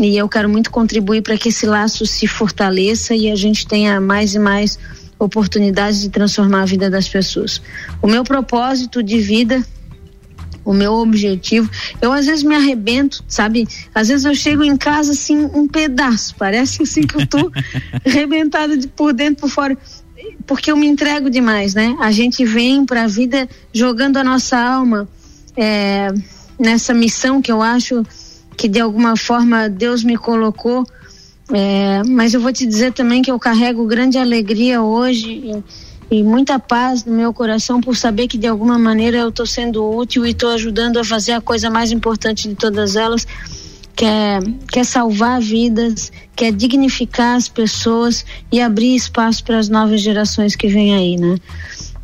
E 0.00 0.16
eu 0.16 0.28
quero 0.28 0.48
muito 0.48 0.70
contribuir 0.70 1.20
para 1.20 1.36
que 1.36 1.48
esse 1.48 1.66
laço 1.66 2.06
se 2.06 2.28
fortaleça 2.28 3.12
e 3.12 3.28
a 3.28 3.34
gente 3.34 3.66
tenha 3.66 4.00
mais 4.00 4.36
e 4.36 4.38
mais 4.38 4.78
oportunidades 5.18 6.00
de 6.00 6.10
transformar 6.10 6.62
a 6.62 6.64
vida 6.64 6.88
das 6.88 7.08
pessoas. 7.08 7.60
O 8.00 8.06
meu 8.06 8.22
propósito 8.22 9.02
de 9.02 9.18
vida 9.18 9.66
o 10.64 10.72
meu 10.72 10.92
objetivo. 10.92 11.68
Eu 12.00 12.12
às 12.12 12.26
vezes 12.26 12.42
me 12.42 12.54
arrebento, 12.54 13.24
sabe? 13.26 13.66
Às 13.94 14.08
vezes 14.08 14.24
eu 14.24 14.34
chego 14.34 14.62
em 14.62 14.76
casa 14.76 15.12
assim, 15.12 15.44
um 15.54 15.66
pedaço, 15.66 16.34
parece 16.38 16.82
assim 16.82 17.02
que 17.02 17.16
eu 17.16 17.26
tô 17.26 17.50
arrebentada 18.06 18.76
de 18.76 18.86
por 18.86 19.12
dentro, 19.12 19.40
por 19.42 19.50
fora. 19.50 19.76
Porque 20.46 20.70
eu 20.70 20.76
me 20.76 20.86
entrego 20.86 21.30
demais, 21.30 21.74
né? 21.74 21.96
A 22.00 22.10
gente 22.10 22.44
vem 22.44 22.84
para 22.84 23.04
a 23.04 23.06
vida 23.06 23.48
jogando 23.72 24.16
a 24.16 24.24
nossa 24.24 24.58
alma 24.58 25.08
é, 25.56 26.08
nessa 26.58 26.92
missão 26.92 27.40
que 27.40 27.50
eu 27.50 27.62
acho 27.62 28.04
que 28.56 28.68
de 28.68 28.80
alguma 28.80 29.16
forma 29.16 29.68
Deus 29.68 30.02
me 30.04 30.16
colocou. 30.16 30.86
É, 31.52 32.02
mas 32.04 32.34
eu 32.34 32.40
vou 32.40 32.52
te 32.52 32.64
dizer 32.64 32.92
também 32.92 33.22
que 33.22 33.30
eu 33.30 33.38
carrego 33.38 33.86
grande 33.86 34.18
alegria 34.18 34.82
hoje 34.82 35.62
e 36.10 36.22
muita 36.22 36.58
paz 36.58 37.04
no 37.04 37.12
meu 37.12 37.32
coração 37.32 37.80
por 37.80 37.96
saber 37.96 38.26
que 38.26 38.36
de 38.36 38.46
alguma 38.46 38.78
maneira 38.78 39.18
eu 39.18 39.28
estou 39.28 39.46
sendo 39.46 39.88
útil 39.96 40.26
e 40.26 40.30
estou 40.30 40.50
ajudando 40.50 40.98
a 40.98 41.04
fazer 41.04 41.32
a 41.32 41.40
coisa 41.40 41.70
mais 41.70 41.92
importante 41.92 42.48
de 42.48 42.54
todas 42.54 42.96
elas, 42.96 43.26
que 44.00 44.06
é, 44.06 44.38
que 44.72 44.78
é 44.78 44.84
salvar 44.84 45.42
vidas, 45.42 46.10
que 46.34 46.46
é 46.46 46.50
dignificar 46.50 47.36
as 47.36 47.50
pessoas 47.50 48.24
e 48.50 48.58
abrir 48.58 48.96
espaço 48.96 49.44
para 49.44 49.58
as 49.58 49.68
novas 49.68 50.00
gerações 50.00 50.56
que 50.56 50.68
vêm 50.68 50.94
aí, 50.94 51.16
né? 51.18 51.36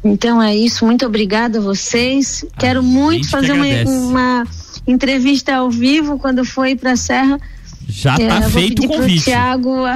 Então 0.04 0.42
é 0.42 0.54
isso, 0.54 0.84
muito 0.84 1.06
obrigada 1.06 1.58
a 1.58 1.62
vocês. 1.62 2.44
Quero 2.58 2.82
muito 2.82 3.30
fazer 3.30 3.52
uma, 3.52 3.64
uma, 3.88 4.46
entrevista 4.86 5.54
ao 5.56 5.70
vivo 5.70 6.18
quando 6.18 6.44
for 6.44 6.68
para 6.76 6.92
a 6.92 6.96
Serra. 6.98 7.40
Já 7.88 8.16
está 8.16 8.40
é, 8.40 8.50
feito 8.50 8.84
o 8.84 8.88
convite. 8.88 9.24
Tiago 9.24 9.86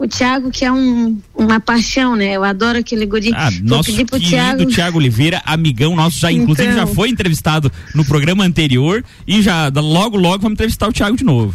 o 0.00 0.08
Thiago, 0.08 0.50
que 0.50 0.64
é 0.64 0.72
um, 0.72 1.18
uma 1.34 1.60
paixão, 1.60 2.16
né? 2.16 2.32
Eu 2.32 2.42
adoro 2.42 2.78
aquele 2.78 3.04
guri. 3.04 3.32
Ah, 3.34 3.50
nosso 3.62 3.90
querido 3.92 4.18
Thiago... 4.18 4.64
Thiago 4.64 4.96
Oliveira, 4.96 5.42
amigão 5.44 5.94
nosso, 5.94 6.18
já 6.18 6.32
inclusive 6.32 6.70
então... 6.70 6.86
já 6.86 6.94
foi 6.94 7.10
entrevistado 7.10 7.70
no 7.94 8.02
programa 8.02 8.42
anterior 8.42 9.04
e 9.26 9.42
já 9.42 9.68
logo, 9.68 10.16
logo 10.16 10.38
vamos 10.38 10.54
entrevistar 10.54 10.88
o 10.88 10.92
Thiago 10.92 11.18
de 11.18 11.24
novo. 11.24 11.54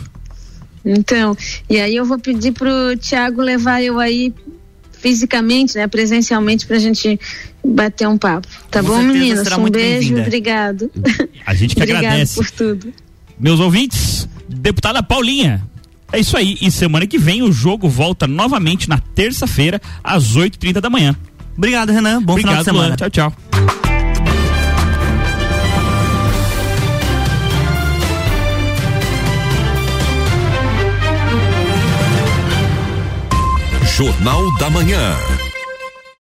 Então, 0.85 1.35
e 1.67 1.79
aí 1.79 1.95
eu 1.95 2.05
vou 2.05 2.19
pedir 2.19 2.51
pro 2.51 2.95
Thiago 3.01 3.41
levar 3.41 3.81
eu 3.81 3.99
aí 3.99 4.31
fisicamente, 4.99 5.75
né, 5.75 5.87
presencialmente 5.87 6.67
pra 6.67 6.77
gente 6.77 7.19
bater 7.65 8.07
um 8.07 8.17
papo. 8.17 8.47
Tá 8.69 8.83
Com 8.83 8.89
bom, 8.89 9.01
meninas? 9.01 9.47
Um 9.57 9.71
beijo, 9.71 10.19
obrigado. 10.19 10.91
A 11.47 11.55
gente 11.55 11.75
que 11.75 11.81
agradece. 11.81 12.35
por 12.35 12.51
tudo. 12.51 12.93
Meus 13.39 13.59
ouvintes, 13.59 14.29
deputada 14.47 15.01
Paulinha, 15.01 15.67
é 16.11 16.19
isso 16.19 16.37
aí. 16.37 16.57
E 16.61 16.71
semana 16.71 17.05
que 17.07 17.17
vem 17.17 17.41
o 17.41 17.51
jogo 17.51 17.89
volta 17.89 18.27
novamente 18.27 18.87
na 18.89 18.97
terça-feira, 18.97 19.81
às 20.03 20.35
8h30 20.35 20.79
da 20.79 20.89
manhã. 20.89 21.15
Obrigado, 21.57 21.91
Renan. 21.91 22.21
Bom 22.21 22.33
Obrigado, 22.33 22.63
final 22.63 22.63
de 22.63 22.65
semana. 22.65 22.87
Luan. 22.87 22.95
Tchau, 22.95 23.09
tchau. 23.09 23.33
Jornal 33.95 34.53
da 34.57 34.69
Manhã. 34.69 35.44